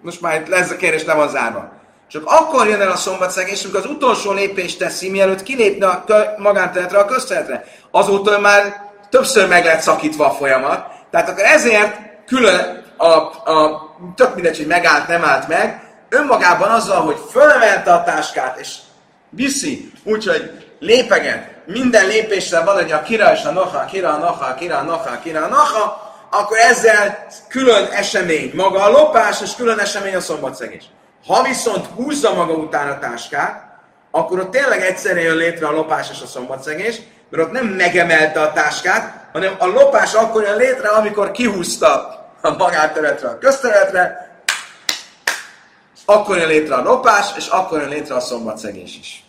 [0.00, 1.72] Most már lesz a kérdés, le van zárva.
[2.08, 6.04] Csak akkor jön el a szombatszegés, amikor az utolsó lépést teszi, mielőtt kilépne a
[6.38, 7.64] magánterületre, a közterületre.
[7.90, 8.83] Azóta már
[9.14, 10.86] többször meg lehet szakítva a folyamat.
[11.10, 11.96] Tehát akkor ezért
[12.26, 13.82] külön a, a
[14.16, 18.76] tök mindegy, hogy megállt, nem állt meg, önmagában azzal, hogy fölemelte a táskát, és
[19.30, 24.54] viszi, úgyhogy lépeget, minden lépéssel van egy a kira és a noha, kira, a noha,
[24.54, 29.78] kira, a noha, kira, a noha, akkor ezzel külön esemény maga a lopás, és külön
[29.78, 30.84] esemény a szombatszegés.
[31.26, 33.62] Ha viszont húzza maga után a táskát,
[34.10, 37.00] akkor ott tényleg egyszerre jön létre a lopás és a szombatszegés,
[37.34, 41.92] mert ott nem megemelte a táskát, hanem a lopás akkor jön létre, amikor kihúzta
[42.40, 44.32] a magánterületre a közterületre,
[46.04, 49.24] akkor jön létre a lopás, és akkor jön létre a szombatszegés is.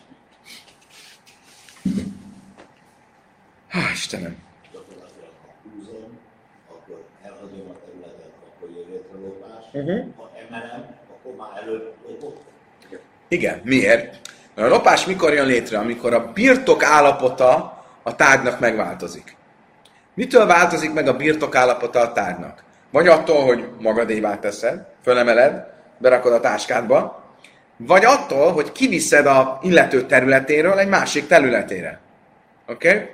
[3.68, 4.44] Há, Istenem!
[9.72, 10.06] Uh-huh.
[10.18, 12.38] Ha emelem, akkor már előtt lopok.
[13.28, 14.20] Igen, miért?
[14.56, 15.78] Mert a lopás mikor jön létre?
[15.78, 17.75] Amikor a birtok állapota
[18.08, 19.36] a tárgynak megváltozik.
[20.14, 22.64] Mitől változik meg a birtok állapota a tárgynak?
[22.92, 25.66] Vagy attól, hogy magadévá teszed, fölemeled,
[25.98, 27.24] berakod a táskádba,
[27.78, 32.00] vagy attól, hogy kiviszed a illető területéről egy másik területére.
[32.68, 32.88] Oké?
[32.88, 33.10] Okay?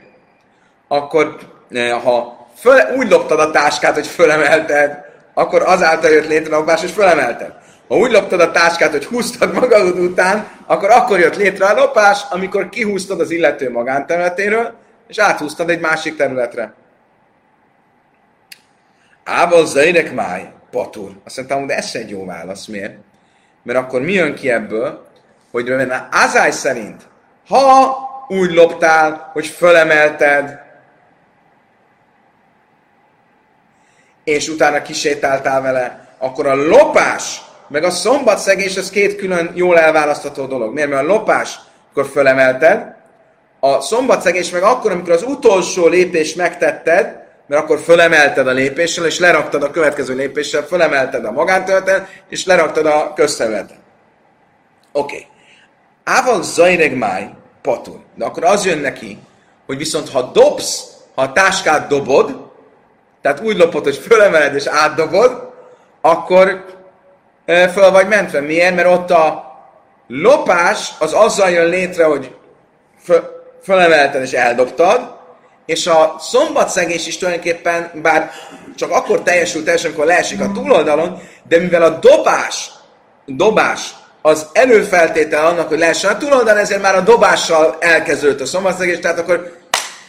[0.88, 1.38] Akkor,
[1.72, 6.84] eh, ha föl, úgy loptad a táskát, hogy fölemelted, akkor azáltal jött létre a lopás,
[6.84, 7.54] és fölemelted.
[7.92, 12.22] Ha úgy loptad a táskát, hogy húztad magad után, akkor akkor jött létre a lopás,
[12.30, 14.74] amikor kihúztad az illető magánterületéről,
[15.08, 16.74] és áthúztad egy másik területre.
[19.24, 21.12] Ával zajrek máj, patur.
[21.26, 22.66] Azt mondtam, de ez egy jó válasz.
[22.66, 22.98] Miért?
[23.64, 25.08] Mert akkor mi jön ki ebből,
[25.52, 27.02] hogy röviden Azály szerint,
[27.48, 30.60] ha úgy loptál, hogy fölemelted,
[34.24, 40.46] és utána kisétáltál vele, akkor a lopás, meg a szombatszegés, az két külön jól elválasztható
[40.46, 40.74] dolog.
[40.74, 40.90] Miért?
[40.90, 42.96] Mert a lopás, akkor fölemelted,
[43.60, 49.20] a szombatszegés meg akkor, amikor az utolsó lépést megtetted, mert akkor fölemelted a lépéssel, és
[49.20, 53.78] leraktad a következő lépéssel, fölemelted a magánterületen, és leraktad a közterületen.
[54.92, 55.16] Oké.
[55.16, 55.28] Okay.
[56.04, 57.30] Ával zajreg máj,
[57.62, 58.00] patur.
[58.16, 59.20] De akkor az jön neki,
[59.66, 60.84] hogy viszont ha dobsz,
[61.16, 62.50] ha a táskát dobod,
[63.22, 65.54] tehát úgy lopod, hogy fölemeled és átdobod,
[66.02, 66.66] akkor
[67.46, 68.42] föl vagy mentve.
[68.42, 68.76] Miért?
[68.76, 69.52] Mert ott a
[70.08, 72.36] lopás az azzal jön létre, hogy
[73.64, 75.20] fölemelted és eldobtad,
[75.66, 78.32] és a szombatszegés is tulajdonképpen, bár
[78.76, 82.72] csak akkor teljesül teljesen, amikor leesik a túloldalon, de mivel a dobás,
[83.26, 89.00] dobás az előfeltétel annak, hogy leessen a túloldalon, ezért már a dobással elkezdődött a szombatszegés,
[89.00, 89.58] tehát akkor,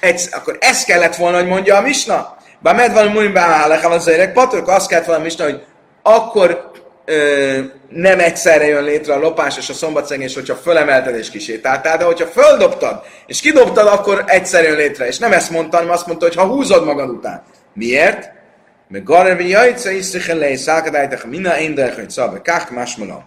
[0.01, 2.37] egy, akkor ez kellett volna, hogy mondja a misna.
[2.59, 5.63] Bár med van múlni beállek, az patok, azt kellett volna a misna, hogy
[6.03, 6.71] akkor
[7.05, 12.05] ö, nem egyszerre jön létre a lopás és a szombatszegés, hogyha fölemelted és kisétáltál, de
[12.05, 15.07] hogyha földobtad és kidobtad, akkor egyszer jön létre.
[15.07, 17.43] És nem ezt mondta, hanem azt mondta, hogy ha húzod magad után.
[17.75, 18.31] Miért?
[18.89, 23.25] Mert Garevi Jajca Iszrichen Lei Szálkadájtach Mina Éndek, hogy Szabe Kák Másmala.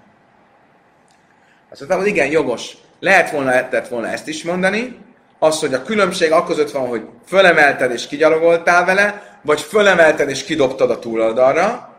[1.71, 2.71] Azt mondtam, hogy igen, jogos.
[2.99, 4.97] Lehet volna, lehetett volna ezt is mondani,
[5.39, 10.89] az, hogy a különbség akkor van, hogy fölemelted és kigyalogoltál vele, vagy fölemelted és kidobtad
[10.89, 11.94] a túloldalra,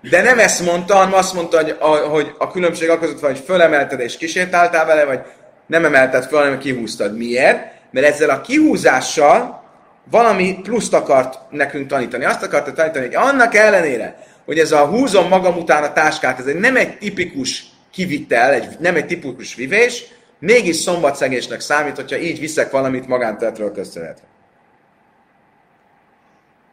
[0.00, 3.42] de nem ezt mondta, hanem azt mondta, hogy a, hogy a különbség akkor van, hogy
[3.46, 5.20] fölemelted és kisétáltál vele, vagy
[5.66, 7.16] nem emelted föl, hanem kihúztad.
[7.16, 7.72] Miért?
[7.90, 9.62] Mert ezzel a kihúzással
[10.10, 12.24] valami pluszt akart nekünk tanítani.
[12.24, 16.46] Azt akarta tanítani, hogy annak ellenére, hogy ez a húzom magam után a táskát, ez
[16.46, 20.04] egy nem egy tipikus kivitel, egy, nem egy tipikus vivés,
[20.38, 24.24] mégis szombatszegésnek számít, hogyha így viszek valamit magánteletről közterületre.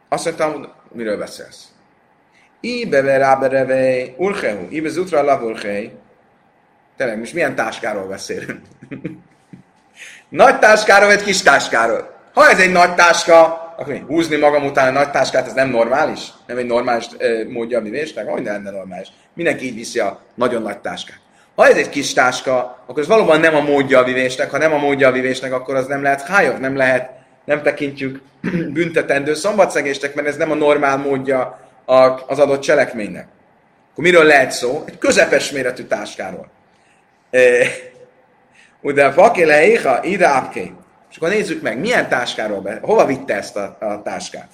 [0.08, 1.67] Azt mondtam, miről beszélsz?
[2.60, 5.90] Ibe ráberevej, urchehu, ibe zutra lav urchei.
[6.96, 8.60] Tényleg, most milyen táskáról beszélünk?
[10.28, 12.16] nagy táskáról vagy kis táskáról?
[12.34, 13.42] Ha ez egy nagy táska,
[13.78, 14.02] akkor mi?
[14.06, 16.20] Húzni magam után a nagy táskát, ez nem normális?
[16.46, 18.28] Nem egy normális uh, módja a vivésnek?
[18.28, 19.08] Hogy nem normális?
[19.34, 21.18] Mindenki így viszi a nagyon nagy táskát.
[21.54, 24.50] Ha ez egy kis táska, akkor ez valóban nem a módja a vivésnek.
[24.50, 27.10] Ha nem a módja a vivésnek, akkor az nem lehet hájog, nem lehet,
[27.44, 28.20] nem tekintjük
[28.76, 31.67] büntetendő szombatszegéstek, mert ez nem a normál módja
[32.26, 33.28] az adott cselekménynek.
[33.92, 34.84] Akkor miről lehet szó?
[34.86, 36.50] Egy közepes méretű táskáról.
[38.80, 40.72] Ugye, vakéle éha, ide apké.
[41.10, 44.48] És akkor nézzük meg, milyen táskáról be, hova vitte ezt a, a táskát.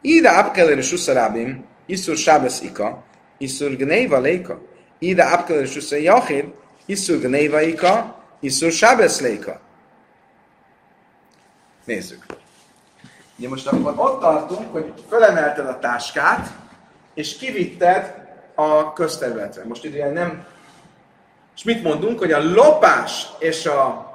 [0.00, 3.04] Ide apkelőre suszarábim, iszur sábesz ika,
[3.38, 4.62] iszur gnéva léka.
[4.98, 6.44] Ide apkelőre suszar jachid,
[6.86, 9.60] iszur gnéva ika, iszur sábesz léka.
[11.84, 12.24] Nézzük.
[13.40, 16.48] Ugye most akkor ott tartunk, hogy fölemelted a táskát,
[17.14, 18.14] és kivitted
[18.54, 19.64] a közterületre.
[19.64, 20.46] Most ugye nem...
[21.56, 24.12] És mit mondunk, hogy a lopás és a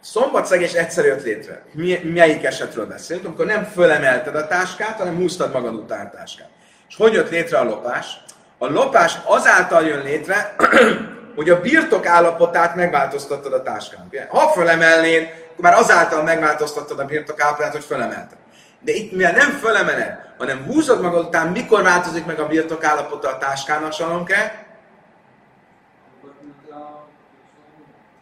[0.00, 1.62] szombatszegés egyszer jött létre.
[1.72, 3.26] Mi, melyik esetről beszélünk?
[3.26, 6.48] Amikor nem fölemelted a táskát, hanem húztad magad után a táskát.
[6.88, 8.20] És hogy jött létre a lopás?
[8.58, 10.54] A lopás azáltal jön létre,
[11.36, 14.10] hogy a birtok állapotát megváltoztattad a táskán.
[14.28, 17.40] Ha fölemelnéd, akkor már azáltal megváltoztattad a birtok
[17.72, 18.38] hogy fölemelted.
[18.80, 23.28] De itt mivel nem fölemeled, hanem húzod magad után, mikor változik meg a birtok állapota
[23.28, 24.66] a táskának, salomke?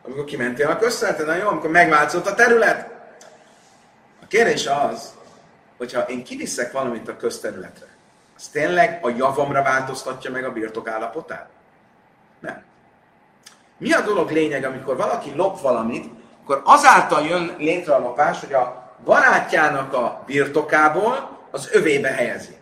[0.03, 2.89] Amikor kimentél a közszereten, na jó, amikor megváltozott a terület.
[4.22, 5.12] A kérdés az,
[5.76, 7.87] hogyha én kiviszek valamit a közterületre,
[8.37, 11.49] az tényleg a javamra változtatja meg a birtok állapotát?
[12.41, 12.62] Nem.
[13.78, 18.53] Mi a dolog lényeg, amikor valaki lop valamit, akkor azáltal jön létre a lopás, hogy
[18.53, 22.57] a barátjának a birtokából az övébe helyezi.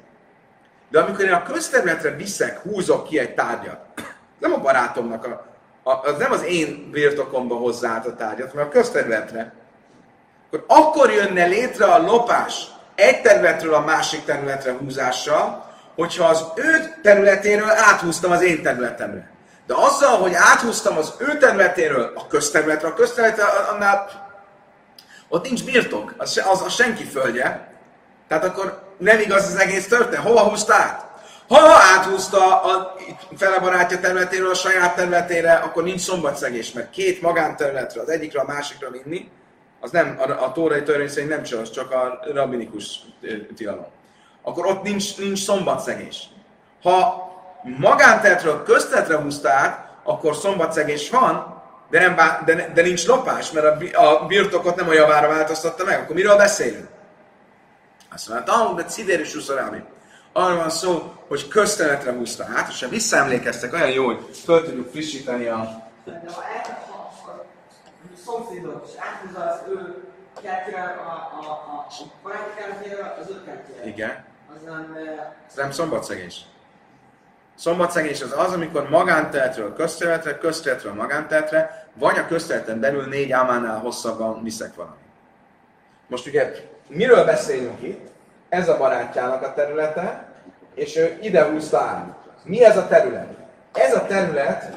[0.88, 3.78] De amikor én a közterületre viszek, húzok ki egy tárgyat,
[4.38, 5.46] nem a barátomnak, a,
[5.90, 9.52] a, az nem az én birtokomba hozzá a tárgyat, hanem a közterületre,
[10.46, 16.94] akkor akkor jönne létre a lopás egy területről a másik területre húzással, hogyha az ő
[17.02, 19.31] területéről áthúztam az én területemre.
[19.66, 24.10] De azzal, hogy áthúztam az ő területéről a közterületre, a közterületre annál
[25.28, 27.74] ott nincs birtok, az, az, az senki földje.
[28.28, 30.24] Tehát akkor nem igaz az egész történet.
[30.24, 31.10] Hova húzta át?
[31.48, 31.58] Ha
[31.96, 32.96] áthúzta a
[33.36, 38.44] fele barátja területéről a saját területére, akkor nincs szombatszegés, mert két magánterületre, az egyikre a
[38.46, 39.30] másikra vinni,
[39.80, 43.00] az nem, a, a tórai törvény szerint nem csak, csak a rabinikus
[43.56, 43.86] tilalom.
[44.42, 46.28] Akkor ott nincs, nincs szombatszegés.
[46.82, 47.30] Ha
[47.62, 54.22] magánterületről köztetre húzta át, akkor szombatszegés van, de, nem, de, de nincs lopás, mert a,
[54.22, 56.00] a birtokot nem a javára változtatta meg.
[56.00, 56.88] Akkor miről beszélünk?
[58.14, 59.82] Azt mondja, Talmud, de Cider és Uszarámi.
[60.32, 64.90] Arra van szó, hogy közterületre húzta át, és ha visszaemlékeztek, olyan jó, hogy föl tudjuk
[64.90, 65.90] frissíteni a...
[66.04, 67.44] De ha a
[68.24, 70.02] szomszédot, és áthúzza az ő
[70.42, 71.10] kertjére, a,
[71.40, 71.86] a, a
[72.22, 73.86] baráti kertjére, az ő kertjére.
[73.86, 74.24] Igen.
[74.54, 74.96] Az nem...
[75.48, 76.44] Ez nem szombatszegés.
[77.62, 84.42] Szombatszegés az az, amikor magánteletről közterületre, közterületről magánteretre, vagy a közterületen belül négy ámánál hosszabban
[84.42, 84.96] viszek valami.
[86.06, 86.52] Most ugye
[86.88, 88.08] miről beszélünk itt?
[88.48, 90.32] Ez a barátjának a területe,
[90.74, 92.16] és ő ide húzta át.
[92.44, 93.28] Mi ez a terület?
[93.72, 94.72] Ez a terület,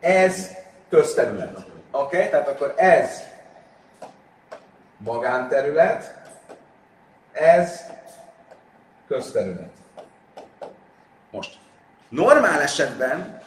[0.00, 0.50] ez
[0.90, 1.56] közterület.
[1.90, 2.16] Oké?
[2.16, 2.28] Okay?
[2.28, 3.22] Tehát akkor ez
[4.98, 6.14] magánterület,
[7.32, 7.80] ez
[9.08, 9.70] közterület.
[11.36, 11.58] Most,
[12.08, 13.42] normál esetben,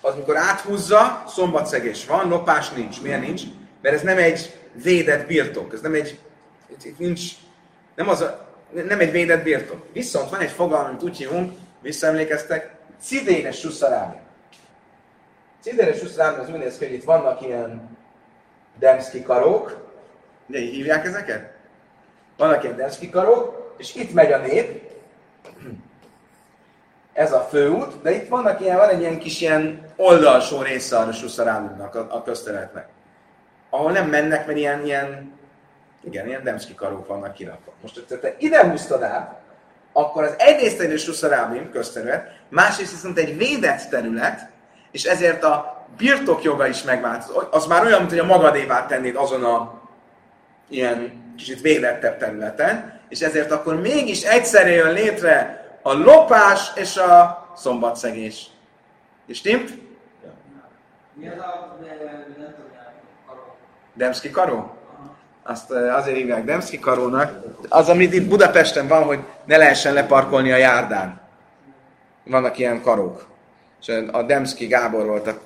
[0.00, 3.02] az mikor áthúzza, szombatszegés van, lopás nincs.
[3.02, 3.42] Milyen nincs?
[3.80, 6.18] Mert ez nem egy védett birtok, ez nem egy,
[6.84, 7.22] itt nincs,
[7.94, 9.86] nem, az a, nem egy védett birtok.
[9.92, 14.16] Viszont van egy fogalom, amit úgy hívunk, visszaemlékeztek, cidénes suszarámi.
[15.60, 17.98] Cidénes suszarámi az úgy néz ki, hogy itt vannak ilyen
[18.78, 19.90] demszki karók,
[20.46, 21.54] de így hívják ezeket?
[22.36, 24.90] Vannak ilyen demszki karók, és itt megy a nép,
[27.12, 31.12] ez a főút, de itt vannak ilyen, van egy ilyen kis ilyen oldalsó része a
[31.12, 32.88] Suszarámnak, a, a közterületnek,
[33.70, 35.40] ahol nem mennek, mert ilyen, ilyen
[36.04, 37.72] igen, ilyen demszki karók vannak kirakva.
[37.80, 39.40] Most, ha te ide húztad át,
[39.92, 44.48] akkor az egyrészt egy Suszarámim közterület, másrészt viszont egy védett terület,
[44.90, 47.54] és ezért a birtokjoga is megváltozott.
[47.54, 49.80] Az már olyan, mint hogy a magadévát tennéd azon a
[50.68, 57.48] ilyen kicsit védettebb területen, és ezért akkor mégis egyszerre jön létre a lopás és a
[57.56, 58.46] szombatszegés.
[59.26, 59.78] És stimmt?
[61.14, 61.72] Mi az a,
[63.94, 64.76] Demszki karó?
[65.42, 67.40] Azt azért hívják Demszki karónak.
[67.68, 71.20] Az, amit itt Budapesten van, hogy ne lehessen leparkolni a járdán.
[72.24, 73.26] Vannak ilyen karók.
[73.80, 75.38] és a Demszki Gábor volt a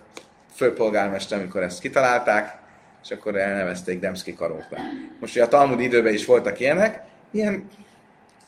[0.55, 2.59] főpolgármester, amikor ezt kitalálták,
[3.03, 4.81] és akkor elnevezték Demszki karóknak.
[5.21, 7.69] Most ugye a Talmud időben is voltak ilyenek, ilyen,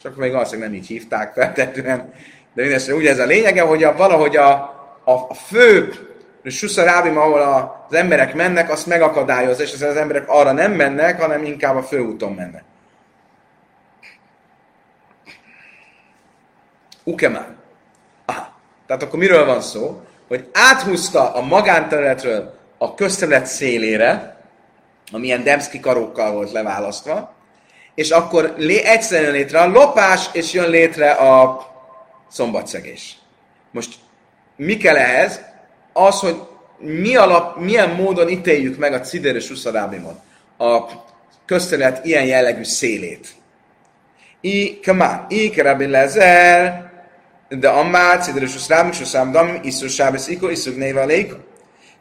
[0.03, 2.13] csak még valószínűleg nem így hívták feltetően,
[2.55, 4.53] de mindesetre úgy ez a lényege, hogy a, valahogy a,
[5.05, 5.93] a, a fő
[6.45, 7.41] Suszarábim, ahol
[7.89, 12.33] az emberek mennek, azt megakadályozza, és az emberek arra nem mennek, hanem inkább a főúton
[12.33, 12.63] mennek.
[17.05, 17.57] Ukemán.
[18.25, 18.53] Aha.
[18.87, 20.03] Tehát akkor miről van szó?
[20.29, 24.37] Hogy áthúzta a magánterületről a közterület szélére,
[25.13, 27.35] amilyen Demszki karókkal volt leválasztva,
[27.99, 31.67] és akkor lé, egyszerűen létre a lopás, és jön létre a
[32.31, 33.19] szombatszegés.
[33.71, 33.95] Most
[34.57, 35.41] mi kell ehhez?
[35.93, 36.37] Az, hogy
[36.79, 40.21] mi alap, milyen módon ítéljük meg a cider és uszarábimon
[40.59, 40.85] a
[41.47, 43.29] közterület ilyen jellegű szélét.
[44.41, 46.91] I, kamán, i, kerabi lezer,
[47.49, 51.37] de ammá, cider és uszarábim, és uszarábim, iszú sábesz, iko, iszú gnéva léko.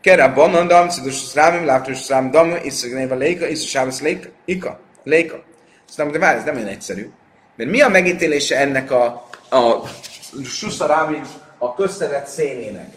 [0.01, 4.01] Kera bonon dam, cider és uszarábim, láptó és uszarábim, dam, iszú gnéva léko, iszú sábesz,
[4.01, 4.79] léka.
[5.03, 5.46] Léka.
[5.87, 7.11] Aztán, de várj, ez nem olyan egyszerű.
[7.55, 9.05] Mert mi a megítélése ennek a,
[9.49, 9.81] a
[10.43, 11.27] Suszarábim
[11.57, 12.93] a közterület szénének?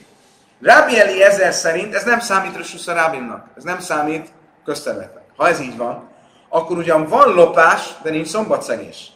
[0.62, 3.46] Rábi Eliezer szerint ez nem számít a Suszarábimnak.
[3.56, 4.28] Ez nem számít
[4.64, 5.22] közterületnek.
[5.36, 6.08] Ha ez így van,
[6.48, 9.12] akkor ugyan van lopás, de nincs szombatszegés.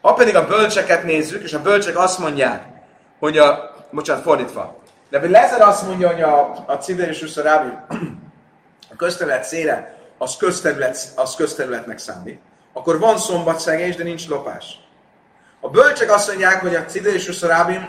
[0.00, 2.64] Ha pedig a bölcseket nézzük, és a bölcsek azt mondják,
[3.18, 4.80] hogy a, bocsánat, fordítva,
[5.10, 7.84] de Lezer azt mondja, hogy a, a Cider és Suszarábim
[8.92, 12.40] a közterület széle, az, közterület, az közterületnek számít
[12.72, 14.64] akkor van szombatszegés, de nincs lopás.
[15.60, 17.42] A bölcsek azt mondják, hogy a Cidő és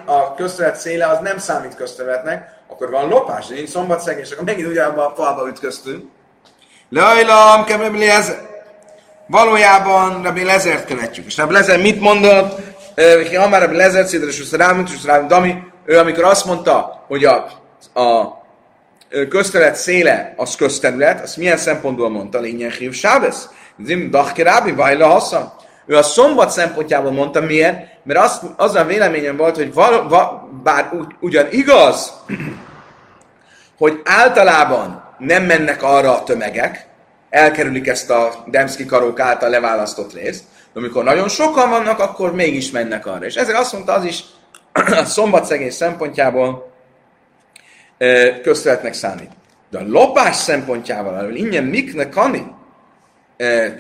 [0.06, 4.68] a közterület széle, az nem számít közterületnek, akkor van lopás, de nincs szombatszegés, akkor megint
[4.68, 6.10] ugyanabban a falba ütköztünk.
[6.90, 8.34] Lajlam, kemebli ez.
[9.28, 11.26] Valójában Rabbi Lezert követjük.
[11.26, 12.60] És Rabbi Lezer mit mondott?
[13.30, 15.56] Ki már Rabbi Lezer, Cidő és Uszarábim Dami,
[15.86, 17.36] ő amikor azt mondta, hogy a,
[18.00, 18.38] a
[19.30, 22.40] közterület széle az közterület, azt milyen szempontból mondta?
[22.40, 23.50] Lényeg hív Sábesz.
[23.84, 25.56] Zim Dachkerábi, Vajla Hasza.
[25.86, 27.88] Ő a szombat szempontjából mondta, miért?
[28.04, 32.14] Mert az, az a véleményem volt, hogy val, va, bár ugyan igaz,
[33.78, 36.88] hogy általában nem mennek arra a tömegek,
[37.30, 40.44] elkerülik ezt a Demszki karók által leválasztott részt,
[40.74, 43.26] de amikor nagyon sokan vannak, akkor mégis mennek arra.
[43.26, 44.24] És ezért azt mondta az is,
[45.02, 46.72] a szombatszegés szempontjából
[48.42, 49.32] közvetnek számít.
[49.70, 52.52] De a lopás szempontjával, ahol ingyen mikne kani,
[53.38, 53.74] eh,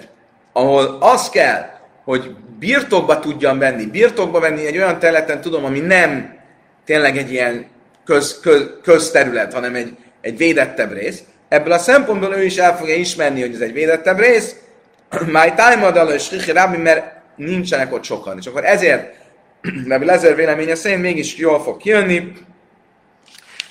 [0.54, 1.70] ahol az kell,
[2.04, 6.39] hogy birtokba tudjam venni, birtokba venni egy olyan területen tudom, ami nem
[6.86, 7.66] tényleg egy ilyen
[8.06, 11.24] köz, köz, közterület, hanem egy, egy védettebb rész.
[11.47, 14.56] Ebből a szempontból ő is el fogja ismerni, hogy ez egy védettebb rész,
[15.26, 18.38] My time és Rabbi, mert nincsenek ott sokan.
[18.38, 19.16] És akkor ezért
[19.89, 22.32] Rabbi Lezer véleménye szerint mégis jól fog kijönni,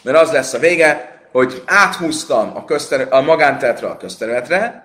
[0.02, 4.84] mert az lesz a vége, hogy áthúztam a, közterü- a magánterületre a közterületre,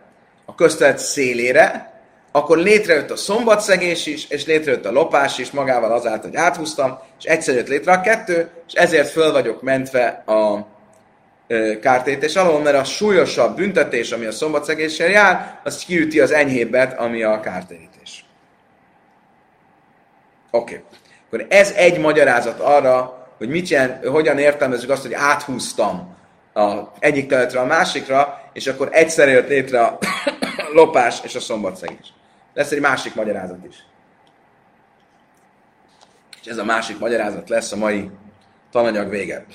[0.49, 1.95] a közterület szélére,
[2.31, 7.25] akkor létrejött a szombatszegés is, és létrejött a lopás is magával azáltal, hogy áthúztam, és
[7.25, 10.67] egyszer jött létre a kettő, és ezért föl vagyok mentve a
[11.81, 17.23] kártétés alól, mert a súlyosabb büntetés, ami a szombatszegéssel jár, az kiüti az enyhébbet, ami
[17.23, 18.25] a kártérítés.
[20.51, 20.73] Oké.
[20.73, 20.85] Okay.
[21.27, 26.15] Akkor ez egy magyarázat arra, hogy mit jelent, hogyan értelmezzük azt, hogy áthúztam
[26.53, 29.97] a egyik területre a másikra, és akkor egyszer jött létre a
[30.77, 32.13] lopás és a szombatszegés.
[32.53, 33.75] Lesz egy másik magyarázat is.
[36.41, 38.09] És ez a másik magyarázat lesz a mai
[38.71, 39.45] tananyag vége.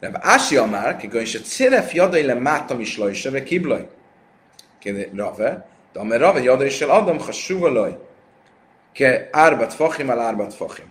[0.00, 3.88] Reb Ásia már, ki gönse céref jadai le mátam is laj, seve kiblaj.
[5.14, 7.98] Rave, de amely Rave jadai is adam ha suvalaj,
[8.92, 10.90] ke árbat fachim al árbat fachim.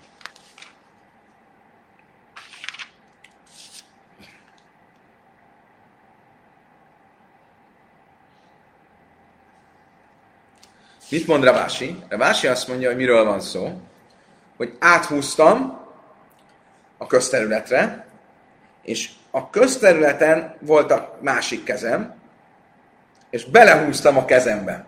[11.11, 11.95] Mit mond Ravási?
[12.09, 13.81] Ravási azt mondja, hogy miről van szó.
[14.57, 15.79] Hogy áthúztam
[16.97, 18.05] a közterületre,
[18.83, 22.15] és a közterületen volt a másik kezem,
[23.29, 24.85] és belehúztam a kezembe.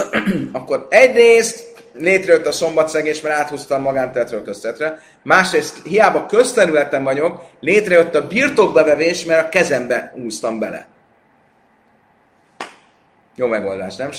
[0.52, 8.26] Akkor egyrészt létrejött a szombatszegés, mert áthúztam magánterületről közterületre, másrészt hiába közterületen vagyok, létrejött a
[8.26, 10.86] birtokbevevés, mert a kezembe húztam bele.
[13.34, 14.10] Jó megoldás, nem,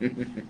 [0.00, 0.44] Samke?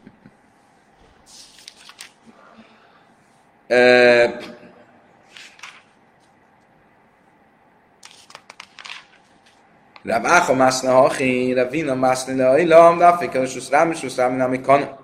[10.07, 14.61] Rav Acha Masna Hachi, Rav Vina Masna Le'ilam, Rav Fika Sus Ram, Sus Ram, Nami
[14.61, 14.99] Kan.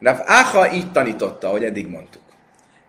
[0.00, 2.25] Rav Acha így tanította, ahogy eddig mondtuk.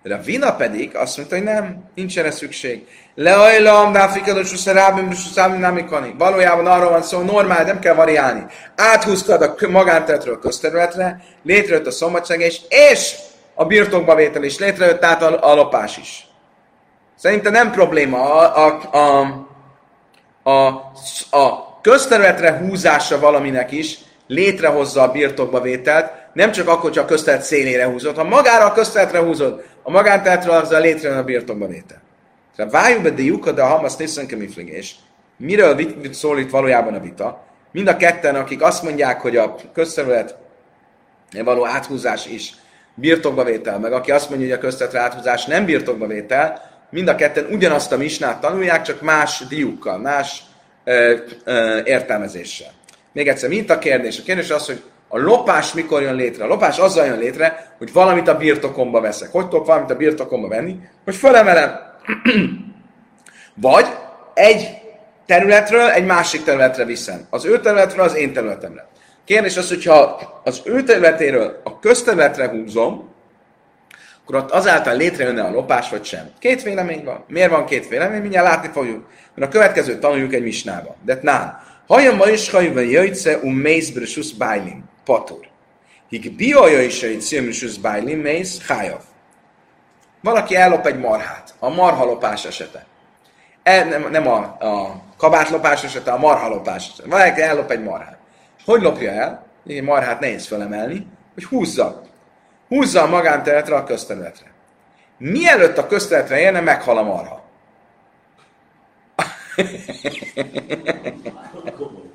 [0.08, 2.88] De a vina pedig azt mondta, hogy nem, nincs erre szükség.
[3.16, 6.16] Leajlam, dáfikados, szerábim, számi namikani.
[6.18, 8.46] Valójában arról van szó, normál, nem kell variálni.
[8.76, 13.16] Áthúztad a területről a közterületre, létrejött a szombatság, és, és
[13.54, 16.28] a birtokba vétel is létrejött, tehát a, a lopás is.
[17.18, 18.34] Szerintem nem probléma.
[18.34, 19.20] A, a, a,
[20.50, 20.68] a,
[21.38, 23.98] a közterületre húzása valaminek is
[24.28, 28.16] létrehozza a birtokba vételt, nem csak akkor, csak a köztelet szélére húzod.
[28.16, 32.02] Ha magára a közteletre húzod, a magánteletről azzal létrejön a birtokba vétel.
[32.56, 34.96] Tehát vájuk be de lyuka, de a hamas nisztön és
[35.38, 37.46] miről vit, szól itt valójában a vita?
[37.72, 40.36] Mind a ketten, akik azt mondják, hogy a közterület
[41.44, 42.54] való áthúzás is
[42.96, 47.16] birtokba vétel, meg aki azt mondja, hogy a köztetre áthúzás nem birtokba vétel, mind a
[47.16, 50.44] ketten ugyanazt a misnát tanulják, csak más diukkal, más
[50.84, 52.72] ö, ö, értelmezéssel.
[53.12, 54.20] Még egyszer, mint a kérdés?
[54.20, 56.44] A kérdés az, hogy a lopás mikor jön létre?
[56.44, 59.32] A lopás azzal jön létre, hogy valamit a birtokomba veszek.
[59.32, 60.80] Hogy tudok valamit a birtokomba venni?
[61.04, 61.80] Hogy fölemelem.
[63.62, 63.86] Vagy
[64.34, 64.68] egy
[65.26, 67.28] területről egy másik területre viszem.
[67.30, 68.88] Az ő területről az én területemre.
[69.26, 73.16] Kérdés az, hogyha az ő területéről a közterületre húzom,
[74.24, 76.30] akkor ott azáltal létrejönne a lopás, vagy sem.
[76.40, 77.24] Két vélemény van.
[77.28, 78.22] Miért van két vélemény?
[78.22, 79.10] Mindjárt látni fogjuk.
[79.36, 80.96] Mert a következőt tanuljuk egy misnába.
[81.06, 81.60] De nán.
[81.88, 84.84] Hajam ma is hajva jöjtse um mész brösusz bájlim.
[85.08, 85.48] Patur.
[86.10, 89.02] Hig bioja is egy szilmüsüsz bájlim mész hájav.
[90.22, 91.56] Valaki ellop egy marhát.
[91.60, 92.86] A marhalopás esete.
[93.64, 97.10] E, nem, nem a, a kabátlopás esete, a marhalopás esete.
[97.10, 98.18] Valaki ellop egy marhát.
[98.66, 99.46] Hogy lopja el?
[99.68, 102.02] Egy marhát nehéz felemelni, hogy húzza.
[102.68, 104.52] Húzza a magánterületre a közterületre.
[105.18, 107.46] Mielőtt a közterületre érne, meghal a marha.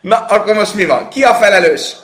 [0.00, 1.08] Na, akkor most mi van?
[1.08, 1.96] Ki a felelős?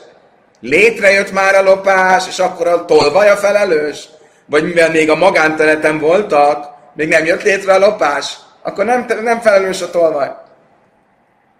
[0.60, 4.08] Létrejött már a lopás, és akkor a tolvaj a felelős?
[4.46, 9.40] Vagy mivel még a magánterületen voltak, még nem jött létre a lopás, akkor nem, nem
[9.40, 10.30] felelős a tolvaj.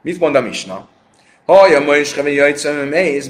[0.03, 0.89] Mit mond a misna?
[1.47, 3.27] Hallja ma is kevé jajtszem, mész,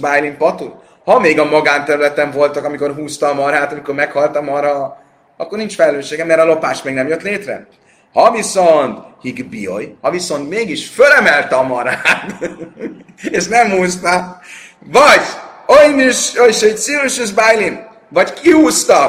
[0.00, 0.74] bájlin patur.
[1.04, 5.02] Ha még a magánterületen voltak, amikor húzta a marhát, amikor meghalt a marha,
[5.36, 7.66] akkor nincs felelőssége, mert a lopás még nem jött létre.
[8.12, 12.34] Ha viszont hig bioj, ha viszont mégis fölemelte a marhát,
[13.30, 14.40] és nem húzta,
[14.78, 15.20] vagy
[15.66, 19.04] olyan is, olyan is egy szírus bájlin, vagy kihúzta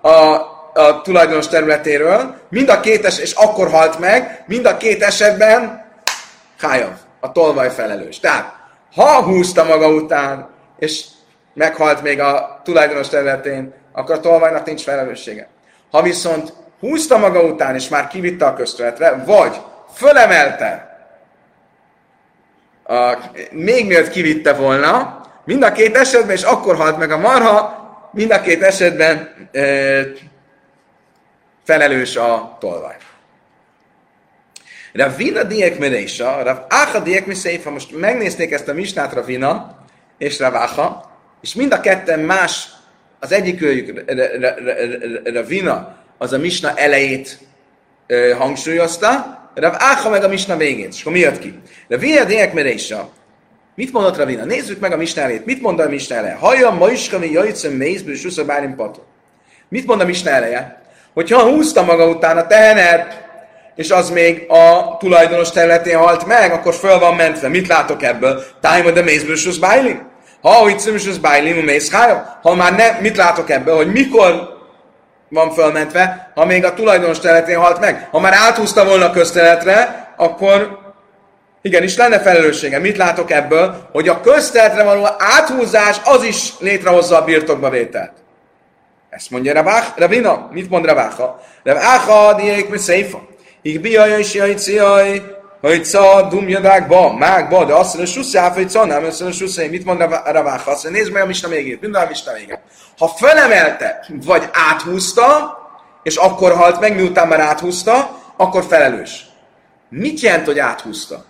[0.00, 0.10] a,
[0.74, 5.86] a tulajdonos területéről, mind a két es, és akkor halt meg, mind a két esetben
[6.58, 8.20] hájav, a tolvaj felelős.
[8.20, 8.54] Tehát,
[8.94, 11.04] ha húzta maga után, és
[11.54, 15.48] meghalt még a tulajdonos területén, akkor a tolvajnak nincs felelőssége.
[15.90, 19.56] Ha viszont húzta maga után, és már kivitte a közterületre, vagy
[19.94, 20.88] fölemelte,
[22.84, 23.16] a,
[23.50, 27.78] még mielőtt kivitte volna, mind a két esetben, és akkor halt meg a marha,
[28.12, 29.62] mind a két esetben e,
[31.64, 32.96] felelős a tolvaj.
[34.92, 39.76] Ravina diek mereisa, Rav Acha diek miszéfa, most megnézték ezt a misnát Ravina
[40.18, 41.10] és Rav Acha,
[41.40, 42.68] és mind a ketten más,
[43.20, 43.60] az egyik
[45.24, 47.38] Ravina, az a misna elejét
[48.38, 50.92] hangsúlyozta, Rav Áha meg a misna végét.
[50.92, 51.58] És akkor mi jött ki?
[51.88, 53.10] Ravina diek mereisa,
[53.74, 54.44] Mit mondott Ravina?
[54.44, 55.44] Nézzük meg a misnálét.
[55.44, 56.34] Mit mond a misna eleje?
[56.34, 59.00] Hajjam ma is, kami jajcem mézből, susza bárim pato.
[59.68, 60.82] Mit mond a misna eleje?
[61.14, 63.26] Hogyha húzta maga után a tehenet,
[63.74, 67.48] és az még a tulajdonos területén halt meg, akkor föl van mentve.
[67.48, 68.42] Mit látok ebből?
[68.60, 70.06] Time de mézből, bájlim?
[70.40, 71.90] Ha hogy szimsus bájlim, a mész
[72.42, 74.57] Ha már nem, mit látok ebből, hogy mikor
[75.28, 78.08] van fölmentve, ha még a tulajdonos területén halt meg.
[78.10, 80.86] Ha már áthúzta volna a közterületre, akkor
[81.62, 82.78] Igenis, lenne felelőssége.
[82.78, 83.88] Mit látok ebből?
[83.92, 88.12] Hogy a köztertre való áthúzás az is létrehozza a birtokba vételt.
[89.10, 90.48] Ezt mondja Rabach, Rabina.
[90.52, 91.40] Mit mond Rabacha?
[91.62, 93.26] Rabacha, diék mi széfa.
[93.62, 95.22] Így biaj, és jaj, ciaj,
[95.60, 99.68] hogy ca, dumjadákba, mágba, de azt mondja, suszáf, hogy ca, nem, azt mondja, suszáj.
[99.68, 100.70] Mit mond Rabacha?
[100.70, 102.60] Azt mondja, nézd meg a Mista végét, minden a Mista végét.
[102.98, 105.56] Ha felemelte, vagy áthúzta,
[106.02, 109.26] és akkor halt meg, miután már áthúzta, akkor felelős.
[109.88, 111.24] Mit jelent, hogy áthúzta?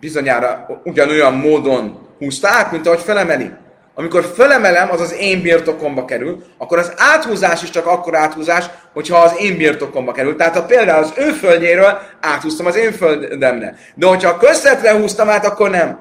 [0.00, 3.50] bizonyára ugyanolyan módon húzta át, mint ahogy felemeli.
[3.94, 9.18] Amikor felemelem, az az én birtokomba kerül, akkor az áthúzás is csak akkor áthúzás, hogyha
[9.18, 10.36] az én birtokomba kerül.
[10.36, 13.76] Tehát ha például az ő földjéről áthúztam az én földemre.
[13.94, 16.00] De hogyha a köztetre húztam át, akkor nem.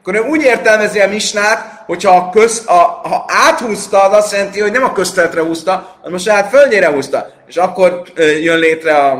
[0.00, 4.60] Akkor ő úgy értelmezi a misnát, hogyha a köz, a, ha áthúzta, az azt jelenti,
[4.60, 7.30] hogy nem a köztetre húzta, hanem a saját földjére húzta.
[7.46, 9.10] És akkor jön létre a,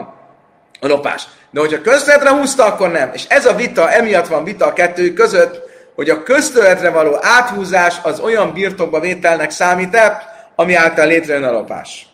[0.81, 1.27] a lopás.
[1.51, 3.11] De hogyha közterületre húzta, akkor nem.
[3.13, 5.68] És ez a vita, emiatt van vita a kettő között,
[5.99, 10.23] hogy a közterületre való áthúzás az olyan birtokba vételnek számít-e,
[10.55, 12.07] ami által létrejön a lopás.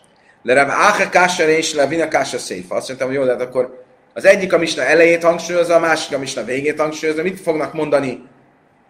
[0.42, 2.74] Le Rav Áhe Kásser és le Vina Kásser Széfa.
[2.74, 6.16] Azt mondtam, hogy jó, de hát akkor az egyik a misna elejét hangsúlyozza, a másik
[6.16, 7.22] a misna végét hangsúlyozza.
[7.22, 8.22] Mit fognak mondani?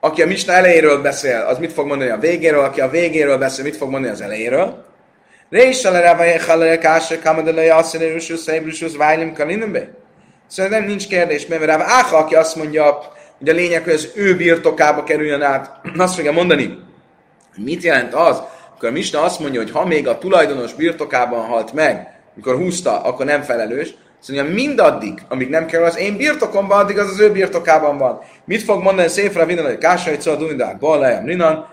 [0.01, 3.65] Aki a misna elejéről beszél, az mit fog mondani a végéről, aki a végéről beszél,
[3.65, 4.85] mit fog mondani az elejéről?
[5.51, 9.89] Résa le Rav Áhe Kásser Kamadele Yassir Rusus Szeibrussus Vájlim Kalinimbe.
[10.47, 13.13] Szerintem nincs kérdés, mert Rav Áha, aki azt mondja,
[13.45, 16.79] hogy a lényeg, hogy az ő birtokába kerüljön át, azt fogja mondani,
[17.57, 18.43] mit jelent az,
[18.75, 23.01] akkor a Misna azt mondja, hogy ha még a tulajdonos birtokában halt meg, mikor húzta,
[23.01, 23.95] akkor nem felelős.
[24.21, 28.21] Azt mondja, mindaddig, amíg nem kerül az én birtokomban, addig az az ő birtokában van.
[28.45, 31.69] Mit fog mondani Széfra Vinan, hogy Kásai Szóval Dunidák, Balajam Rinan,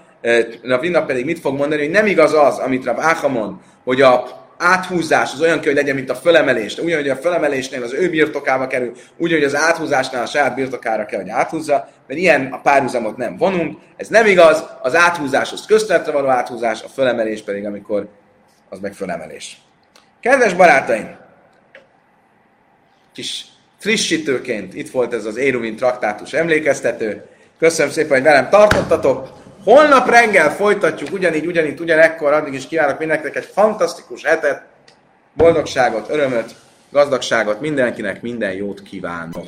[0.64, 4.41] Ravina pedig mit fog mondani, hogy nem igaz az, amit Rav Áha mond, hogy a
[4.62, 6.78] áthúzás az olyan kell, hogy legyen, mint a fölemelés.
[6.78, 11.30] Ugyanúgy a fölemelésnél az ő birtokába kerül, ugyanúgy az áthúzásnál a saját birtokára kell, hogy
[11.30, 13.80] áthúzza, mert ilyen a párhuzamot nem vonunk.
[13.98, 18.08] Ez nem igaz, az áthúzás az közteletre való áthúzás, a fölemelés pedig, amikor
[18.70, 19.62] az meg fölemelés.
[20.20, 21.16] Kedves barátaim!
[23.14, 23.46] Kis
[23.80, 27.26] frissítőként itt volt ez az Éruvin traktátus emlékeztető.
[27.60, 29.41] Köszönöm szépen, hogy velem tartottatok.
[29.64, 34.66] Holnap reggel folytatjuk ugyanígy, ugyanígy, ugyanekkor, addig is kívánok mindenkinek egy fantasztikus hetet,
[35.34, 36.56] boldogságot, örömöt,
[36.92, 39.46] gazdagságot, mindenkinek minden jót kívánok.